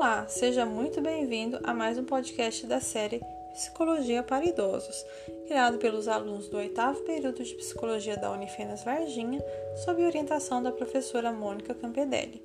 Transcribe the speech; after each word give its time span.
Olá, 0.00 0.26
seja 0.26 0.64
muito 0.64 0.98
bem-vindo 1.02 1.60
a 1.62 1.74
mais 1.74 1.98
um 1.98 2.04
podcast 2.04 2.66
da 2.66 2.80
série 2.80 3.20
Psicologia 3.52 4.22
para 4.22 4.46
Idosos, 4.46 5.04
criado 5.46 5.76
pelos 5.76 6.08
alunos 6.08 6.48
do 6.48 6.56
oitavo 6.56 7.02
período 7.02 7.44
de 7.44 7.54
Psicologia 7.56 8.16
da 8.16 8.32
Unifenas 8.32 8.82
Varginha, 8.82 9.44
sob 9.84 10.02
orientação 10.02 10.62
da 10.62 10.72
professora 10.72 11.30
Mônica 11.30 11.74
Campedelli. 11.74 12.42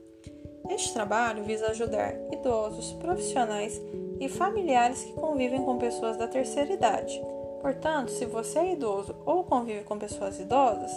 Este 0.69 0.91
trabalho 0.91 1.45
visa 1.45 1.67
ajudar 1.67 2.13
idosos, 2.29 2.91
profissionais 2.95 3.81
e 4.19 4.27
familiares 4.27 5.05
que 5.05 5.13
convivem 5.13 5.63
com 5.63 5.77
pessoas 5.77 6.17
da 6.17 6.27
terceira 6.27 6.73
idade. 6.73 7.17
Portanto, 7.61 8.11
se 8.11 8.25
você 8.25 8.59
é 8.59 8.73
idoso 8.73 9.15
ou 9.25 9.45
convive 9.45 9.85
com 9.85 9.97
pessoas 9.97 10.41
idosas, 10.41 10.91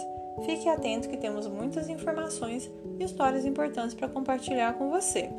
fique 0.45 0.67
atento 0.67 1.07
que 1.07 1.15
temos 1.15 1.47
muitas 1.47 1.87
informações 1.87 2.69
e 2.99 3.05
histórias 3.05 3.45
importantes 3.45 3.95
para 3.95 4.09
compartilhar 4.09 4.73
com 4.73 4.89
você. 4.89 5.29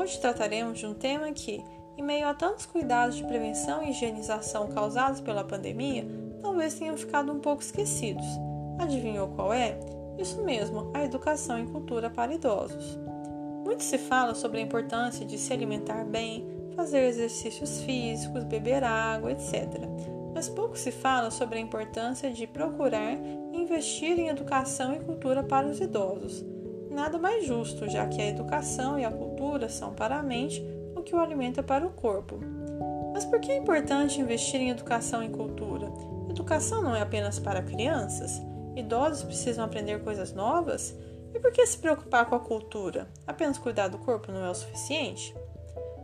Hoje 0.00 0.18
trataremos 0.18 0.78
de 0.78 0.86
um 0.86 0.94
tema 0.94 1.30
que, 1.30 1.62
em 1.94 2.02
meio 2.02 2.26
a 2.26 2.32
tantos 2.32 2.64
cuidados 2.64 3.16
de 3.16 3.24
prevenção 3.24 3.82
e 3.82 3.90
higienização 3.90 4.68
causados 4.68 5.20
pela 5.20 5.44
pandemia, 5.44 6.06
talvez 6.40 6.72
tenham 6.72 6.96
ficado 6.96 7.30
um 7.30 7.38
pouco 7.38 7.60
esquecidos. 7.60 8.24
Adivinhou 8.78 9.28
qual 9.28 9.52
é? 9.52 9.78
Isso 10.18 10.42
mesmo, 10.42 10.90
a 10.94 11.04
educação 11.04 11.62
e 11.62 11.66
cultura 11.66 12.08
para 12.08 12.32
idosos. 12.32 12.98
Muito 13.62 13.82
se 13.82 13.98
fala 13.98 14.34
sobre 14.34 14.60
a 14.60 14.62
importância 14.62 15.26
de 15.26 15.36
se 15.36 15.52
alimentar 15.52 16.02
bem, 16.06 16.48
fazer 16.74 17.06
exercícios 17.06 17.82
físicos, 17.82 18.44
beber 18.44 18.82
água, 18.82 19.32
etc. 19.32 19.68
Mas 20.32 20.48
pouco 20.48 20.78
se 20.78 20.90
fala 20.90 21.30
sobre 21.30 21.58
a 21.58 21.60
importância 21.60 22.32
de 22.32 22.46
procurar 22.46 23.18
investir 23.52 24.18
em 24.18 24.28
educação 24.28 24.94
e 24.94 25.00
cultura 25.00 25.42
para 25.42 25.66
os 25.66 25.78
idosos 25.78 26.42
nada 26.90 27.18
mais 27.18 27.46
justo, 27.46 27.88
já 27.88 28.06
que 28.06 28.20
a 28.20 28.26
educação 28.26 28.98
e 28.98 29.04
a 29.04 29.10
cultura 29.10 29.68
são 29.68 29.94
para 29.94 30.16
a 30.16 30.22
mente 30.22 30.62
o 30.96 31.02
que 31.02 31.14
o 31.14 31.20
alimenta 31.20 31.62
para 31.62 31.86
o 31.86 31.90
corpo. 31.90 32.38
Mas 33.12 33.24
por 33.24 33.40
que 33.40 33.52
é 33.52 33.56
importante 33.56 34.20
investir 34.20 34.60
em 34.60 34.70
educação 34.70 35.22
e 35.22 35.28
cultura? 35.28 35.90
Educação 36.28 36.82
não 36.82 36.94
é 36.94 37.00
apenas 37.00 37.38
para 37.38 37.62
crianças? 37.62 38.40
Idosos 38.76 39.24
precisam 39.24 39.64
aprender 39.64 40.02
coisas 40.02 40.32
novas? 40.32 40.94
E 41.34 41.38
por 41.38 41.52
que 41.52 41.64
se 41.64 41.78
preocupar 41.78 42.26
com 42.26 42.34
a 42.34 42.40
cultura? 42.40 43.08
Apenas 43.26 43.58
cuidar 43.58 43.88
do 43.88 43.98
corpo 43.98 44.32
não 44.32 44.44
é 44.44 44.50
o 44.50 44.54
suficiente? 44.54 45.34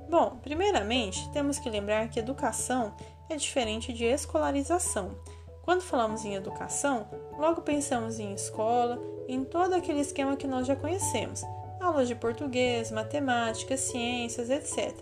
Bom, 0.08 0.38
primeiramente, 0.42 1.28
temos 1.32 1.58
que 1.58 1.68
lembrar 1.68 2.08
que 2.08 2.20
educação 2.20 2.94
é 3.28 3.36
diferente 3.36 3.92
de 3.92 4.04
escolarização. 4.04 5.16
Quando 5.62 5.82
falamos 5.82 6.24
em 6.24 6.34
educação, 6.34 7.08
logo 7.36 7.62
pensamos 7.62 8.20
em 8.20 8.32
escola, 8.32 9.00
em 9.28 9.44
todo 9.44 9.74
aquele 9.74 10.00
esquema 10.00 10.36
que 10.36 10.46
nós 10.46 10.66
já 10.66 10.76
conhecemos: 10.76 11.42
aulas 11.80 12.08
de 12.08 12.14
português, 12.14 12.90
matemática, 12.90 13.76
ciências, 13.76 14.50
etc. 14.50 14.94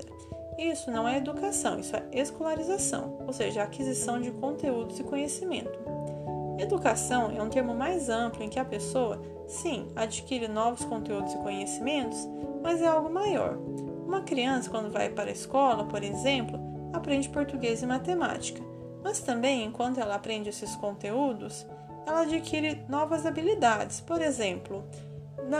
Isso 0.58 0.90
não 0.90 1.08
é 1.08 1.18
educação, 1.18 1.78
isso 1.78 1.96
é 1.96 2.04
escolarização, 2.12 3.18
ou 3.26 3.32
seja, 3.32 3.62
aquisição 3.62 4.20
de 4.20 4.30
conteúdos 4.30 5.00
e 5.00 5.04
conhecimento. 5.04 5.78
Educação 6.58 7.32
é 7.36 7.42
um 7.42 7.48
termo 7.48 7.74
mais 7.74 8.08
amplo 8.08 8.42
em 8.42 8.48
que 8.48 8.60
a 8.60 8.64
pessoa, 8.64 9.20
sim, 9.48 9.90
adquire 9.96 10.46
novos 10.46 10.84
conteúdos 10.84 11.32
e 11.34 11.38
conhecimentos, 11.38 12.18
mas 12.62 12.80
é 12.80 12.86
algo 12.86 13.10
maior. 13.10 13.58
Uma 14.06 14.22
criança, 14.22 14.70
quando 14.70 14.92
vai 14.92 15.08
para 15.08 15.30
a 15.30 15.32
escola, 15.32 15.84
por 15.84 16.04
exemplo, 16.04 16.60
aprende 16.92 17.28
português 17.28 17.82
e 17.82 17.86
matemática 17.86 18.62
mas 19.04 19.20
também, 19.20 19.66
enquanto 19.66 20.00
ela 20.00 20.14
aprende 20.14 20.48
esses 20.48 20.74
conteúdos, 20.76 21.66
ela 22.06 22.22
adquire 22.22 22.84
novas 22.88 23.26
habilidades. 23.26 24.00
Por 24.00 24.20
exemplo, 24.20 24.84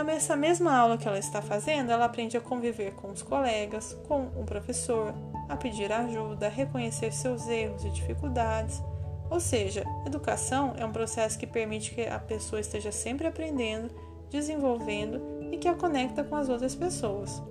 nessa 0.05 0.35
mesma 0.35 0.75
aula 0.75 0.97
que 0.97 1.07
ela 1.07 1.19
está 1.19 1.41
fazendo, 1.41 1.91
ela 1.91 2.05
aprende 2.05 2.37
a 2.37 2.41
conviver 2.41 2.93
com 2.93 3.11
os 3.11 3.21
colegas, 3.21 3.97
com 4.07 4.27
o 4.35 4.45
professor, 4.45 5.13
a 5.49 5.55
pedir 5.55 5.91
ajuda, 5.91 6.47
a 6.47 6.49
reconhecer 6.49 7.11
seus 7.11 7.47
erros 7.47 7.83
e 7.85 7.89
dificuldades. 7.89 8.81
Ou 9.29 9.39
seja, 9.39 9.83
educação 10.05 10.73
é 10.77 10.85
um 10.85 10.91
processo 10.91 11.37
que 11.37 11.47
permite 11.47 11.93
que 11.93 12.01
a 12.01 12.19
pessoa 12.19 12.59
esteja 12.59 12.91
sempre 12.91 13.27
aprendendo, 13.27 13.89
desenvolvendo 14.29 15.21
e 15.51 15.57
que 15.57 15.67
a 15.67 15.75
conecta 15.75 16.23
com 16.23 16.35
as 16.35 16.49
outras 16.49 16.75
pessoas. 16.75 17.41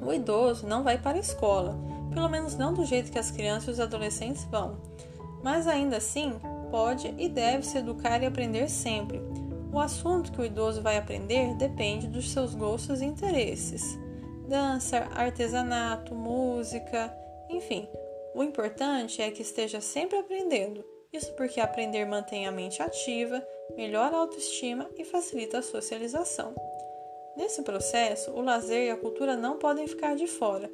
O 0.00 0.12
idoso 0.12 0.66
não 0.66 0.82
vai 0.82 0.98
para 0.98 1.16
a 1.16 1.20
escola, 1.20 1.76
pelo 2.12 2.28
menos 2.28 2.56
não 2.56 2.72
do 2.72 2.84
jeito 2.84 3.10
que 3.10 3.18
as 3.18 3.30
crianças 3.30 3.68
e 3.68 3.70
os 3.72 3.80
adolescentes 3.80 4.44
vão 4.44 4.78
mas 5.42 5.66
ainda 5.66 5.96
assim 5.96 6.34
pode 6.72 7.14
e 7.18 7.28
deve 7.28 7.64
se 7.64 7.76
educar 7.76 8.22
e 8.22 8.26
aprender 8.26 8.68
sempre. 8.68 9.20
O 9.70 9.78
assunto 9.78 10.32
que 10.32 10.40
o 10.40 10.44
idoso 10.44 10.80
vai 10.80 10.96
aprender 10.96 11.54
depende 11.54 12.08
dos 12.08 12.32
seus 12.32 12.54
gostos 12.54 13.02
e 13.02 13.04
interesses. 13.04 13.98
Dança, 14.48 15.08
artesanato, 15.14 16.14
música, 16.14 17.14
enfim. 17.50 17.86
O 18.34 18.42
importante 18.42 19.20
é 19.20 19.30
que 19.30 19.42
esteja 19.42 19.80
sempre 19.82 20.18
aprendendo. 20.18 20.82
Isso 21.12 21.32
porque 21.34 21.60
aprender 21.60 22.06
mantém 22.06 22.46
a 22.46 22.50
mente 22.50 22.82
ativa, 22.82 23.46
melhora 23.76 24.16
a 24.16 24.20
autoestima 24.20 24.88
e 24.96 25.04
facilita 25.04 25.58
a 25.58 25.62
socialização. 25.62 26.54
Nesse 27.36 27.62
processo, 27.62 28.30
o 28.30 28.40
lazer 28.40 28.86
e 28.86 28.90
a 28.90 28.96
cultura 28.96 29.36
não 29.36 29.58
podem 29.58 29.86
ficar 29.86 30.16
de 30.16 30.26
fora. 30.26 30.70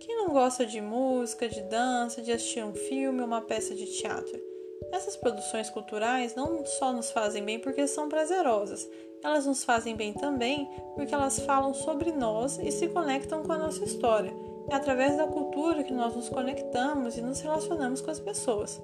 Quem 0.00 0.16
não 0.16 0.28
gosta 0.28 0.64
de 0.64 0.80
música, 0.80 1.48
de 1.48 1.62
dança, 1.62 2.22
de 2.22 2.32
assistir 2.32 2.64
um 2.64 2.74
filme 2.74 3.20
ou 3.20 3.26
uma 3.26 3.42
peça 3.42 3.74
de 3.74 3.86
teatro? 3.86 4.51
Essas 4.90 5.16
produções 5.16 5.70
culturais 5.70 6.34
não 6.34 6.64
só 6.64 6.92
nos 6.92 7.10
fazem 7.10 7.44
bem 7.44 7.58
porque 7.58 7.86
são 7.86 8.08
prazerosas, 8.08 8.88
elas 9.22 9.46
nos 9.46 9.62
fazem 9.62 9.94
bem 9.94 10.12
também 10.12 10.68
porque 10.94 11.14
elas 11.14 11.38
falam 11.40 11.72
sobre 11.72 12.10
nós 12.10 12.58
e 12.58 12.72
se 12.72 12.88
conectam 12.88 13.42
com 13.42 13.52
a 13.52 13.58
nossa 13.58 13.84
história. 13.84 14.34
É 14.68 14.74
através 14.74 15.16
da 15.16 15.26
cultura 15.26 15.84
que 15.84 15.92
nós 15.92 16.14
nos 16.14 16.28
conectamos 16.28 17.16
e 17.16 17.22
nos 17.22 17.40
relacionamos 17.40 18.00
com 18.00 18.10
as 18.10 18.20
pessoas. 18.20 18.82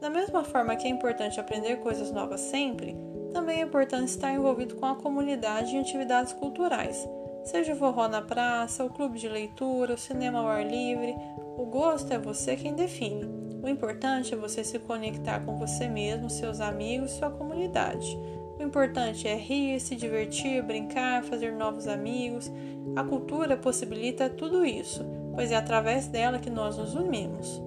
Da 0.00 0.10
mesma 0.10 0.44
forma 0.44 0.76
que 0.76 0.86
é 0.86 0.90
importante 0.90 1.40
aprender 1.40 1.76
coisas 1.76 2.10
novas 2.10 2.40
sempre, 2.40 2.96
também 3.32 3.60
é 3.60 3.64
importante 3.64 4.08
estar 4.08 4.32
envolvido 4.32 4.76
com 4.76 4.86
a 4.86 4.96
comunidade 4.96 5.74
em 5.74 5.80
atividades 5.80 6.32
culturais. 6.32 7.08
Seja 7.44 7.72
o 7.72 7.76
forró 7.76 8.08
na 8.08 8.22
praça, 8.22 8.84
o 8.84 8.90
clube 8.90 9.18
de 9.18 9.28
leitura, 9.28 9.94
o 9.94 9.98
cinema 9.98 10.40
ao 10.40 10.46
ar 10.46 10.66
livre, 10.66 11.14
o 11.56 11.64
gosto 11.64 12.12
é 12.12 12.18
você 12.18 12.56
quem 12.56 12.74
define. 12.74 13.37
O 13.68 13.70
importante 13.70 14.32
é 14.32 14.36
você 14.36 14.64
se 14.64 14.78
conectar 14.78 15.40
com 15.40 15.58
você 15.58 15.86
mesmo, 15.88 16.30
seus 16.30 16.58
amigos 16.58 17.10
sua 17.10 17.30
comunidade. 17.30 18.18
O 18.58 18.62
importante 18.62 19.28
é 19.28 19.36
rir, 19.36 19.78
se 19.78 19.94
divertir, 19.94 20.62
brincar, 20.62 21.22
fazer 21.22 21.52
novos 21.52 21.86
amigos. 21.86 22.50
A 22.96 23.04
cultura 23.04 23.58
possibilita 23.58 24.30
tudo 24.30 24.64
isso, 24.64 25.04
pois 25.34 25.52
é 25.52 25.56
através 25.56 26.06
dela 26.06 26.38
que 26.38 26.48
nós 26.48 26.78
nos 26.78 26.94
unimos. 26.94 27.62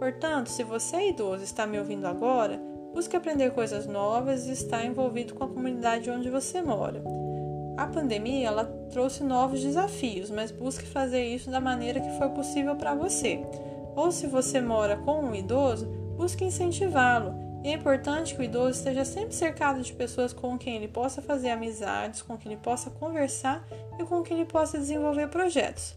Portanto, 0.00 0.48
se 0.48 0.64
você 0.64 0.96
é 0.96 1.08
idoso 1.10 1.42
e 1.42 1.44
está 1.44 1.68
me 1.68 1.78
ouvindo 1.78 2.06
agora, 2.06 2.60
busque 2.92 3.14
aprender 3.14 3.52
coisas 3.52 3.86
novas 3.86 4.48
e 4.48 4.52
estar 4.54 4.84
envolvido 4.84 5.34
com 5.34 5.44
a 5.44 5.48
comunidade 5.48 6.10
onde 6.10 6.30
você 6.30 6.60
mora. 6.62 7.00
A 7.76 7.86
pandemia 7.86 8.48
ela 8.48 8.64
trouxe 8.90 9.22
novos 9.22 9.62
desafios, 9.62 10.30
mas 10.30 10.50
busque 10.50 10.84
fazer 10.84 11.24
isso 11.24 11.48
da 11.48 11.60
maneira 11.60 12.00
que 12.00 12.18
for 12.18 12.30
possível 12.30 12.74
para 12.74 12.96
você. 12.96 13.40
Ou 13.96 14.10
se 14.10 14.26
você 14.26 14.60
mora 14.60 14.96
com 14.96 15.20
um 15.20 15.34
idoso, 15.34 15.86
busque 16.16 16.44
incentivá-lo. 16.44 17.34
É 17.64 17.72
importante 17.72 18.34
que 18.34 18.40
o 18.40 18.44
idoso 18.44 18.78
esteja 18.78 19.04
sempre 19.04 19.34
cercado 19.34 19.80
de 19.80 19.92
pessoas 19.92 20.32
com 20.32 20.58
quem 20.58 20.76
ele 20.76 20.88
possa 20.88 21.22
fazer 21.22 21.50
amizades, 21.50 22.20
com 22.20 22.36
quem 22.36 22.52
ele 22.52 22.60
possa 22.60 22.90
conversar 22.90 23.66
e 23.98 24.04
com 24.04 24.22
quem 24.22 24.38
ele 24.38 24.46
possa 24.46 24.78
desenvolver 24.78 25.28
projetos. 25.28 25.96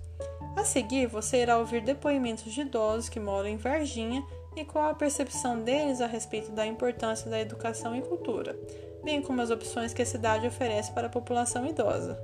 A 0.55 0.63
seguir, 0.63 1.07
você 1.07 1.41
irá 1.41 1.57
ouvir 1.57 1.81
depoimentos 1.81 2.51
de 2.51 2.61
idosos 2.61 3.09
que 3.09 3.19
moram 3.19 3.49
em 3.49 3.57
Varginha 3.57 4.23
e 4.55 4.63
qual 4.63 4.89
a 4.89 4.95
percepção 4.95 5.61
deles 5.61 6.01
a 6.01 6.07
respeito 6.07 6.51
da 6.51 6.65
importância 6.65 7.29
da 7.29 7.39
educação 7.39 7.95
e 7.95 8.01
cultura 8.01 8.57
bem 9.07 9.21
como 9.21 9.41
as 9.41 9.49
opções 9.49 9.93
que 9.93 10.01
a 10.01 10.05
cidade 10.05 10.45
oferece 10.45 10.91
para 10.91 11.07
a 11.07 11.09
população 11.09 11.65
idosa. 11.65 12.19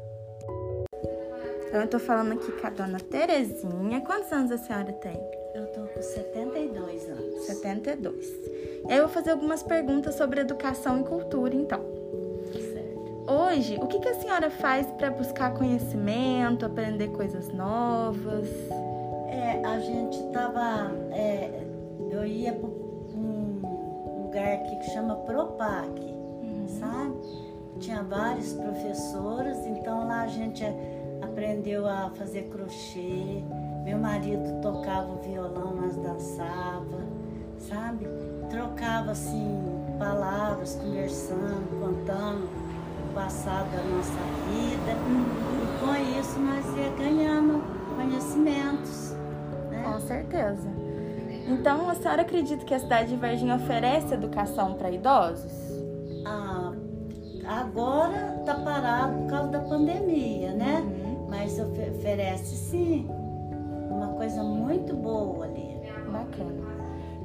Eu 1.71 1.85
estou 1.85 1.97
falando 1.97 2.33
aqui 2.33 2.51
com 2.51 2.67
a 2.67 2.69
dona 2.69 2.99
Terezinha. 2.99 4.01
Quantos 4.01 4.29
anos 4.33 4.51
a 4.51 4.57
senhora 4.57 4.91
tem? 4.91 5.17
Eu 5.53 5.65
estou 5.65 5.85
com 5.87 6.01
72 6.01 7.09
anos. 7.09 7.43
72. 7.45 8.25
E 8.87 8.91
aí 8.91 8.97
eu 8.97 9.03
vou 9.03 9.13
fazer 9.13 9.31
algumas 9.31 9.63
perguntas 9.63 10.15
sobre 10.15 10.41
educação 10.41 11.01
e 11.01 11.03
cultura, 11.03 11.55
então. 11.55 11.81
Certo. 12.53 13.31
Hoje, 13.31 13.77
o 13.81 13.87
que, 13.87 13.99
que 13.99 14.09
a 14.09 14.15
senhora 14.15 14.49
faz 14.49 14.87
para 14.91 15.11
buscar 15.11 15.53
conhecimento, 15.53 16.65
aprender 16.65 17.09
coisas 17.09 17.49
novas? 17.53 18.47
É, 19.29 19.61
a 19.65 19.79
gente 19.79 20.21
tava. 20.31 20.91
É, 21.11 21.65
eu 22.09 22.25
ia 22.25 22.53
para 22.53 22.67
um 22.67 24.25
lugar 24.25 24.53
aqui 24.53 24.75
que 24.77 24.89
chama 24.91 25.15
Propac 25.17 26.13
sabe? 26.79 27.15
Tinha 27.79 28.03
vários 28.03 28.53
professores, 28.53 29.57
então 29.65 30.07
lá 30.07 30.21
a 30.21 30.27
gente 30.27 30.63
aprendeu 31.21 31.87
a 31.87 32.11
fazer 32.11 32.43
crochê. 32.43 33.43
Meu 33.83 33.97
marido 33.97 34.61
tocava 34.61 35.15
violão, 35.17 35.75
nós 35.75 35.97
dançava, 35.97 37.03
sabe? 37.57 38.07
Trocava 38.49 39.11
assim 39.11 39.61
palavras, 39.99 40.75
conversando, 40.75 41.79
contando 41.81 42.47
o 43.09 43.13
passado 43.13 43.69
da 43.71 43.83
nossa 43.83 44.11
vida. 44.47 44.91
E 45.51 45.79
com 45.79 46.19
isso 46.19 46.39
nós 46.39 46.65
ia 46.77 46.89
ganhando 46.97 47.61
conhecimentos. 47.95 49.15
Né? 49.69 49.83
Com 49.83 49.99
certeza. 49.99 50.69
Então, 51.45 51.89
a 51.89 51.95
senhora 51.95 52.21
acredita 52.21 52.63
que 52.63 52.73
a 52.73 52.79
cidade 52.79 53.09
de 53.09 53.17
Varginha 53.17 53.55
oferece 53.55 54.13
educação 54.13 54.75
para 54.75 54.89
idosos? 54.89 55.51
Ah, 56.25 56.71
agora 57.45 58.37
está 58.39 58.55
parado 58.55 59.19
por 59.19 59.29
causa 59.29 59.49
da 59.49 59.59
pandemia, 59.59 60.53
né? 60.53 60.81
Uhum. 60.81 61.27
Mas 61.29 61.59
oferece 61.59 62.55
sim 62.55 63.09
coisa 64.23 64.41
muito 64.41 64.95
boa 64.95 65.45
ali. 65.45 65.81
Bacana. 66.07 66.63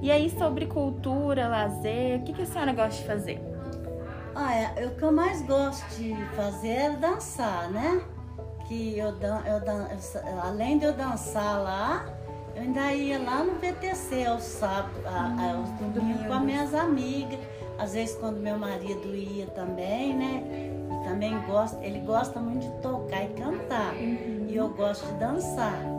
E 0.02 0.10
aí, 0.10 0.30
sobre 0.30 0.66
cultura, 0.66 1.48
lazer, 1.48 2.20
o 2.20 2.24
que, 2.24 2.32
que 2.32 2.42
a 2.42 2.46
senhora 2.46 2.72
gosta 2.72 3.00
de 3.00 3.06
fazer? 3.06 3.40
É, 4.76 4.86
o 4.86 4.90
que 4.96 5.02
eu 5.02 5.12
mais 5.12 5.42
gosto 5.42 5.84
de 5.96 6.14
fazer 6.36 6.68
é 6.68 6.90
dançar, 6.90 7.70
né? 7.70 8.00
Que 8.66 8.98
eu, 8.98 9.12
dan 9.12 9.42
eu, 9.46 9.60
dan 9.60 9.88
eu 9.88 10.40
além 10.40 10.78
de 10.78 10.84
eu 10.84 10.92
dançar 10.92 11.60
lá, 11.60 12.06
eu 12.54 12.62
ainda 12.62 12.92
ia 12.92 13.18
lá 13.18 13.42
no 13.42 13.54
VTC 13.54 14.26
aos 14.26 14.42
sábados, 14.42 14.98
hum, 15.04 15.58
aos 15.58 15.92
domingos 15.92 16.26
com 16.26 16.32
as 16.32 16.42
minhas 16.42 16.74
amigas. 16.74 17.38
Às 17.78 17.94
vezes 17.94 18.16
quando 18.16 18.38
meu 18.38 18.58
marido 18.58 19.14
ia 19.14 19.46
também, 19.46 20.16
né? 20.16 20.44
Ele 20.46 21.08
também 21.08 21.40
gosta, 21.46 21.84
ele 21.84 22.00
gosta 22.00 22.40
muito 22.40 22.62
de 22.62 22.82
tocar 22.82 23.24
e 23.24 23.28
cantar. 23.28 23.94
Uhum. 23.94 24.46
E 24.48 24.56
eu 24.56 24.68
gosto 24.68 25.06
de 25.06 25.14
dançar. 25.14 25.97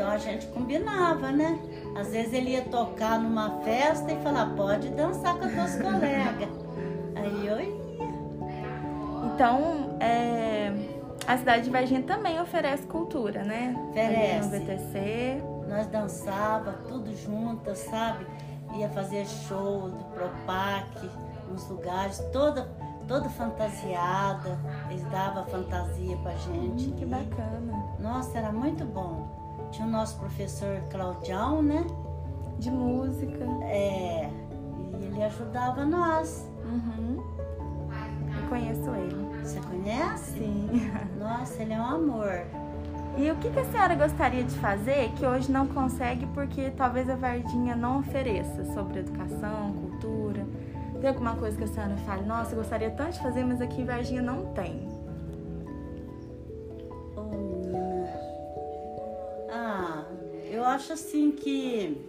Então 0.00 0.12
a 0.12 0.16
gente 0.16 0.46
combinava, 0.46 1.30
né? 1.30 1.60
Às 1.94 2.10
vezes 2.10 2.32
ele 2.32 2.52
ia 2.52 2.62
tocar 2.62 3.18
numa 3.18 3.60
festa 3.60 4.10
e 4.10 4.16
falar, 4.22 4.46
pode 4.56 4.88
dançar 4.88 5.36
com 5.36 5.44
as 5.44 5.52
tuas 5.52 5.76
colegas. 5.76 6.48
Aí 7.14 7.46
eu 7.46 7.60
ia. 7.60 7.80
Então, 9.26 9.98
é, 10.00 10.72
a 11.26 11.36
cidade 11.36 11.64
de 11.64 11.70
Varginha 11.70 12.02
também 12.02 12.40
oferece 12.40 12.86
cultura, 12.86 13.44
né? 13.44 13.76
Oferece. 13.90 14.48
no 14.48 14.64
VTC. 14.64 15.42
Nós 15.68 15.86
dançava 15.88 16.72
tudo 16.88 17.14
juntas, 17.14 17.80
sabe? 17.80 18.26
Ia 18.78 18.88
fazer 18.88 19.26
show 19.26 19.90
do 19.90 20.04
Propac, 20.14 21.10
nos 21.46 21.68
lugares, 21.68 22.20
toda, 22.32 22.70
toda 23.10 23.28
fantasiada. 23.28 24.56
Eles 24.88 25.02
davam 25.10 25.44
fantasia 25.46 26.16
pra 26.18 26.30
gente. 26.36 26.90
Hum, 26.90 26.96
que 26.96 27.04
bacana. 27.04 27.84
Nossa, 27.98 28.38
era 28.38 28.52
muito 28.52 28.84
bom. 28.84 29.68
Tinha 29.72 29.86
o 29.86 29.90
nosso 29.90 30.16
professor 30.16 30.80
Claudião, 30.90 31.60
né? 31.60 31.84
De 32.60 32.70
música. 32.70 33.44
É, 33.64 34.30
e 35.00 35.04
ele 35.04 35.24
ajudava 35.24 35.84
nós. 35.84 36.48
Uhum. 36.64 37.20
Eu 38.40 38.48
conheço 38.48 38.88
ele. 38.94 39.40
Você 39.42 39.60
conhece? 39.60 40.38
Sim. 40.38 40.68
Nossa, 41.18 41.60
ele 41.62 41.72
é 41.72 41.80
um 41.80 41.86
amor. 41.86 42.46
E 43.18 43.28
o 43.28 43.36
que, 43.36 43.50
que 43.50 43.58
a 43.58 43.64
senhora 43.64 43.96
gostaria 43.96 44.44
de 44.44 44.54
fazer 44.60 45.10
que 45.16 45.26
hoje 45.26 45.50
não 45.50 45.66
consegue 45.66 46.26
porque 46.26 46.70
talvez 46.70 47.10
a 47.10 47.16
Vardinha 47.16 47.74
não 47.74 47.98
ofereça 47.98 48.64
sobre 48.72 49.00
educação, 49.00 49.72
cultura? 49.72 49.89
Tem 51.00 51.08
alguma 51.08 51.34
coisa 51.34 51.56
que 51.56 51.64
a 51.64 51.66
senhora 51.66 51.96
fale, 52.04 52.26
nossa, 52.26 52.52
eu 52.52 52.58
gostaria 52.58 52.90
tanto 52.90 53.12
de 53.12 53.22
fazer, 53.22 53.42
mas 53.42 53.60
aqui 53.62 53.80
em 53.80 53.84
Varginha 53.86 54.20
não 54.20 54.52
tem? 54.52 54.86
Ah, 59.50 60.04
eu 60.50 60.62
acho 60.64 60.92
assim 60.92 61.32
que 61.32 62.06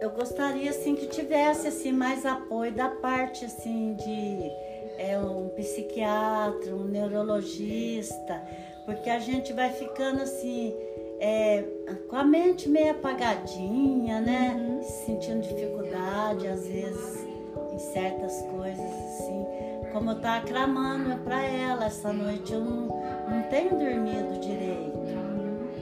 eu 0.00 0.10
gostaria 0.10 0.70
assim 0.70 0.96
que 0.96 1.06
tivesse 1.06 1.68
assim 1.68 1.92
mais 1.92 2.26
apoio 2.26 2.72
da 2.72 2.88
parte 2.88 3.44
assim 3.44 3.94
de 3.94 4.50
é 4.98 5.16
um 5.16 5.48
psiquiatra, 5.50 6.74
um 6.74 6.84
neurologista, 6.84 8.42
porque 8.84 9.08
a 9.08 9.20
gente 9.20 9.52
vai 9.52 9.70
ficando 9.70 10.22
assim, 10.22 10.74
é, 11.20 11.64
com 12.08 12.16
a 12.16 12.24
mente 12.24 12.68
meio 12.68 12.92
apagadinha, 12.92 14.20
né? 14.20 14.56
Uhum. 14.58 14.82
Sentindo 14.82 15.40
dificuldade, 15.40 16.46
às 16.46 16.66
vezes, 16.66 17.26
em 17.72 17.78
certas 17.78 18.40
coisas, 18.42 18.80
assim. 18.80 19.46
Como 19.92 20.10
eu 20.10 20.20
tava 20.20 20.46
clamando 20.46 21.16
para 21.24 21.42
ela 21.42 21.86
essa 21.86 22.12
noite, 22.12 22.52
eu 22.52 22.60
não, 22.60 22.86
não 23.28 23.42
tenho 23.50 23.70
dormido 23.70 24.38
direito. 24.40 24.98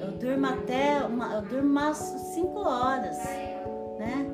Eu 0.00 0.12
durmo 0.12 0.46
até, 0.46 1.00
uma, 1.00 1.34
eu 1.34 1.42
durmo 1.42 1.68
umas 1.68 1.96
5 1.96 2.58
horas, 2.60 3.18
né? 3.98 4.26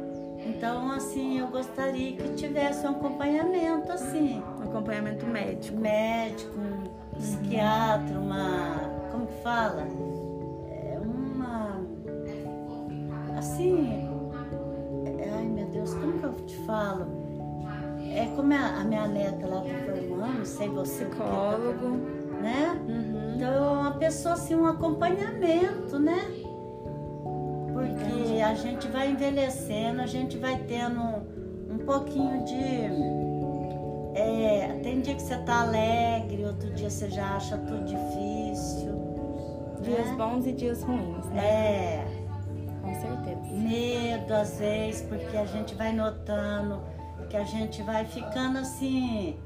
Então, 0.45 0.91
assim, 0.91 1.39
eu 1.39 1.49
gostaria 1.49 2.17
que 2.17 2.35
tivesse 2.35 2.87
um 2.87 2.91
acompanhamento, 2.91 3.91
assim. 3.91 4.43
Um 4.61 4.65
acompanhamento 4.65 5.27
médico. 5.27 5.79
Médico, 5.79 6.53
um 6.59 7.17
psiquiatra, 7.17 8.19
uma. 8.19 8.93
Como 9.11 9.27
que 9.27 9.43
fala? 9.43 9.87
Assim. 13.43 14.09
é- 15.19 15.31
Ai, 15.35 15.45
meu 15.47 15.67
Deus, 15.67 15.93
como 15.95 16.13
que 16.13 16.25
eu 16.25 16.33
te 16.47 16.57
falo? 16.59 17.07
É 18.15 18.27
como 18.37 18.53
a, 18.55 18.85
minha 18.85 19.09
neta 19.09 19.47
lá 19.49 19.63
tá 19.63 19.67
formando, 19.85 20.45
sei 20.45 20.69
você. 20.69 21.07
Psicólogo. 21.07 21.89
Né? 22.41 22.81
Uhum. 22.89 23.35
Então, 23.35 23.81
uma 23.81 23.91
pessoa 23.95 24.35
assim, 24.35 24.55
um 24.55 24.67
acompanhamento, 24.67 25.99
né? 25.99 26.19
Porque 27.73 28.41
a 28.41 28.55
gente 28.55 28.87
vai 28.89 29.11
envelhecendo, 29.11 30.01
a 30.03 30.07
gente 30.07 30.39
vai 30.39 30.59
tendo 30.69 31.01
um 31.69 31.79
pouquinho 31.79 32.45
de. 32.45 33.13
É, 34.15 34.79
tem 34.85 35.01
dia 35.01 35.15
que 35.15 35.23
você 35.23 35.37
tá 35.39 35.63
alegre, 35.63 36.45
outro 36.45 36.71
dia 36.71 36.91
você 36.91 37.09
já 37.11 37.37
acha 37.37 37.57
tudo 37.59 37.85
difícil. 37.85 38.93
Dias 39.81 40.07
né? 40.07 40.15
bons 40.17 40.47
e 40.47 40.53
dias 40.53 40.83
ruins, 40.83 41.27
né? 41.31 41.45
É, 41.45 42.07
Com 42.83 42.95
certeza. 42.95 43.41
medo 43.53 44.35
às 44.35 44.59
vezes, 44.59 45.03
porque 45.03 45.37
a 45.37 45.45
gente 45.47 45.75
vai 45.75 45.93
notando 45.93 46.81
que 47.31 47.37
a 47.37 47.45
gente 47.45 47.83
vai 47.83 48.05
ficando 48.05 48.59
assim, 48.59 49.39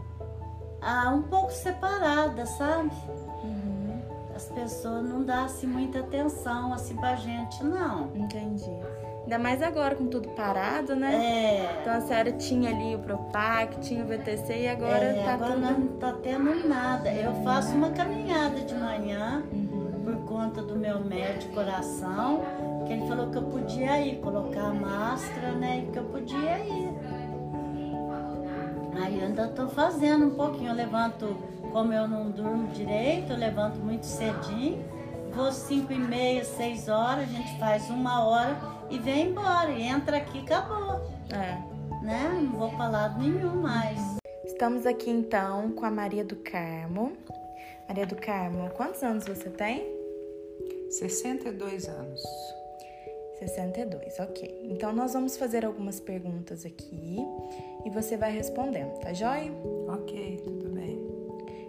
ah, 0.82 1.10
um 1.14 1.22
pouco 1.22 1.52
separada, 1.52 2.44
sabe? 2.46 2.90
Uhum. 3.44 4.00
As 4.34 4.46
pessoas 4.48 5.04
não 5.08 5.22
dão 5.22 5.44
assim, 5.44 5.66
muita 5.68 6.00
atenção 6.00 6.72
assim 6.72 6.96
pra 6.96 7.14
gente, 7.16 7.62
não. 7.62 8.10
Entendi. 8.16 8.70
Ainda 9.22 9.38
mais 9.38 9.62
agora 9.62 9.94
com 9.94 10.06
tudo 10.06 10.28
parado, 10.30 10.94
né? 10.96 11.14
É. 11.16 11.78
Então 11.80 11.94
a 11.94 12.00
senhora 12.00 12.32
tinha 12.32 12.70
ali 12.70 12.94
o 12.96 12.98
Propac, 12.98 13.78
tinha 13.80 14.02
o 14.04 14.06
VTC 14.06 14.62
e 14.62 14.68
agora 14.68 15.04
é, 15.04 15.22
tá 15.24 15.34
agora 15.34 15.52
tudo. 15.52 15.60
não 15.62 15.86
tá 15.98 16.12
tendo 16.22 16.68
nada. 16.68 17.12
Eu 17.12 17.34
faço 17.44 17.74
uma 17.74 17.90
caminhada 17.90 18.60
de 18.60 18.74
manhã 18.74 19.42
Uhum. 19.52 20.00
por 20.04 20.16
conta 20.26 20.62
do 20.62 20.76
meu 20.76 21.00
médico 21.04 21.54
coração, 21.54 22.40
que 22.86 22.92
ele 22.92 23.06
falou 23.06 23.30
que 23.30 23.36
eu 23.38 23.42
podia 23.42 24.00
ir, 24.00 24.20
colocar 24.20 24.62
a 24.68 24.72
máscara, 24.74 25.52
né? 25.52 25.84
E 25.86 25.92
que 25.92 25.98
eu 25.98 26.04
podia 26.04 26.58
ir. 26.60 26.90
Aí 29.02 29.18
eu 29.20 29.26
ainda 29.26 29.48
tô 29.48 29.68
fazendo 29.68 30.26
um 30.26 30.30
pouquinho, 30.30 30.70
eu 30.70 30.74
levanto, 30.74 31.36
como 31.72 31.92
eu 31.92 32.08
não 32.08 32.30
durmo 32.30 32.68
direito, 32.68 33.32
eu 33.32 33.36
levanto 33.38 33.76
muito 33.76 34.06
cedinho, 34.06 34.82
vou 35.34 35.52
cinco 35.52 35.92
e 35.92 35.98
meia, 35.98 36.44
seis 36.44 36.88
horas, 36.88 37.24
a 37.24 37.32
gente 37.32 37.58
faz 37.58 37.90
uma 37.90 38.24
hora 38.24 38.56
e 38.88 38.98
vem 38.98 39.28
embora. 39.30 39.70
E 39.70 39.82
entra 39.82 40.16
aqui, 40.16 40.38
acabou, 40.40 41.02
É. 41.30 41.58
né? 42.04 42.40
Não 42.42 42.58
vou 42.58 42.70
pra 42.70 42.88
lado 42.88 43.20
nenhum 43.20 43.56
mais. 43.60 44.16
Estamos 44.44 44.86
aqui 44.86 45.10
então 45.10 45.72
com 45.72 45.84
a 45.84 45.90
Maria 45.90 46.24
do 46.24 46.36
Carmo. 46.36 47.12
Maria 47.88 48.06
do 48.06 48.16
Carmo, 48.16 48.70
quantos 48.70 49.02
anos 49.02 49.24
você 49.26 49.50
tem? 49.50 49.84
62 50.90 51.88
anos. 51.88 52.22
62, 53.38 54.18
ok. 54.18 54.60
Então 54.64 54.92
nós 54.92 55.12
vamos 55.12 55.36
fazer 55.36 55.64
algumas 55.64 56.00
perguntas 56.00 56.64
aqui 56.64 57.18
e 57.84 57.90
você 57.90 58.16
vai 58.16 58.32
respondendo, 58.32 58.98
tá 59.00 59.12
joia? 59.12 59.52
Ok, 59.88 60.40
tudo 60.42 60.70
bem. 60.70 60.98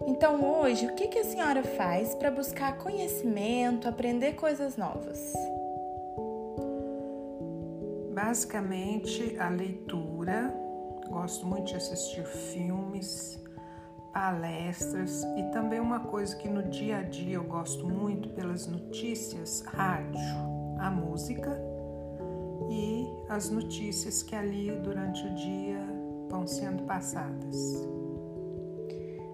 Então 0.08 0.62
hoje, 0.62 0.88
o 0.88 0.96
que, 0.96 1.08
que 1.08 1.20
a 1.20 1.24
senhora 1.24 1.64
faz 1.64 2.16
para 2.16 2.32
buscar 2.32 2.78
conhecimento, 2.78 3.88
aprender 3.88 4.34
coisas 4.34 4.78
novas? 4.78 5.34
Basicamente, 8.14 9.38
a 9.38 9.50
leitura. 9.50 10.54
Gosto 11.10 11.46
muito 11.46 11.68
de 11.68 11.76
assistir 11.76 12.26
filmes, 12.26 13.40
palestras 14.12 15.24
e 15.38 15.44
também 15.54 15.80
uma 15.80 16.00
coisa 16.00 16.36
que 16.36 16.50
no 16.50 16.64
dia 16.64 16.98
a 16.98 17.02
dia 17.04 17.36
eu 17.36 17.44
gosto 17.44 17.88
muito 17.88 18.30
pelas 18.30 18.66
notícias, 18.68 19.62
rádio, 19.62 20.57
a 20.80 20.92
música 20.92 21.60
e 22.70 23.08
as 23.30 23.50
notícias 23.50 24.24
que 24.24 24.36
ali 24.36 24.72
durante 24.84 25.26
o 25.26 25.34
dia 25.36 25.80
vão 26.30 26.46
sendo 26.46 26.84
passadas. 26.84 27.88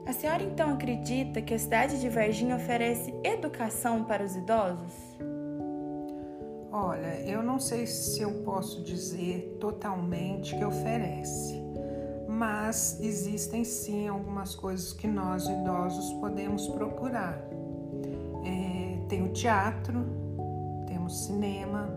A 0.05 0.11
senhora 0.11 0.43
então 0.43 0.73
acredita 0.73 1.41
que 1.41 1.53
a 1.53 1.59
cidade 1.59 1.99
de 1.99 2.09
Varginha 2.09 2.55
oferece 2.55 3.13
educação 3.23 4.03
para 4.03 4.23
os 4.23 4.35
idosos? 4.35 4.93
Olha, 6.71 7.21
eu 7.21 7.41
não 7.41 7.59
sei 7.59 7.85
se 7.85 8.21
eu 8.21 8.43
posso 8.43 8.83
dizer 8.83 9.57
totalmente 9.59 10.57
que 10.57 10.65
oferece, 10.65 11.61
mas 12.27 12.99
existem 12.99 13.63
sim 13.63 14.07
algumas 14.07 14.55
coisas 14.55 14.91
que 14.91 15.07
nós 15.07 15.47
idosos 15.47 16.11
podemos 16.13 16.67
procurar. 16.67 17.37
É, 18.43 18.97
tem 19.07 19.23
o 19.23 19.31
teatro, 19.31 20.05
temos 21.03 21.25
cinema. 21.25 21.89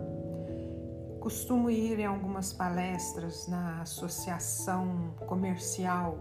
Costumo 1.20 1.70
ir 1.70 2.00
em 2.00 2.06
algumas 2.06 2.52
palestras 2.52 3.46
na 3.46 3.82
associação 3.82 5.14
comercial. 5.26 6.18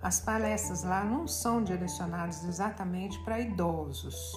As 0.00 0.20
palestras 0.20 0.84
lá 0.84 1.04
não 1.04 1.26
são 1.26 1.62
direcionadas 1.62 2.44
exatamente 2.44 3.18
para 3.24 3.40
idosos, 3.40 4.32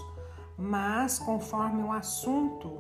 mas 0.58 1.20
conforme 1.20 1.84
o 1.84 1.92
assunto 1.92 2.80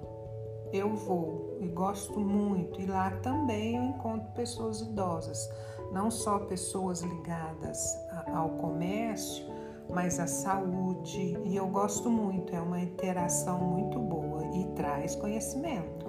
eu 0.73 0.95
vou 0.95 1.57
e 1.59 1.67
gosto 1.67 2.19
muito. 2.19 2.81
E 2.81 2.85
lá 2.85 3.11
também 3.21 3.75
eu 3.75 3.83
encontro 3.83 4.31
pessoas 4.33 4.81
idosas, 4.81 5.47
não 5.91 6.09
só 6.09 6.39
pessoas 6.39 7.01
ligadas 7.01 7.95
ao 8.33 8.49
comércio, 8.49 9.45
mas 9.89 10.19
à 10.19 10.27
saúde. 10.27 11.37
E 11.43 11.55
eu 11.55 11.67
gosto 11.67 12.09
muito, 12.09 12.55
é 12.55 12.61
uma 12.61 12.79
interação 12.79 13.59
muito 13.59 13.99
boa 13.99 14.34
e 14.55 14.65
traz 14.75 15.15
conhecimento. 15.15 16.05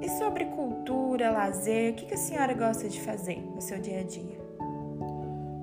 E 0.00 0.08
sobre 0.18 0.46
cultura, 0.46 1.30
lazer, 1.30 1.92
o 1.92 1.96
que 1.96 2.14
a 2.14 2.16
senhora 2.16 2.54
gosta 2.54 2.88
de 2.88 3.00
fazer 3.00 3.40
no 3.54 3.60
seu 3.60 3.78
dia 3.80 4.00
a 4.00 4.02
dia? 4.02 4.40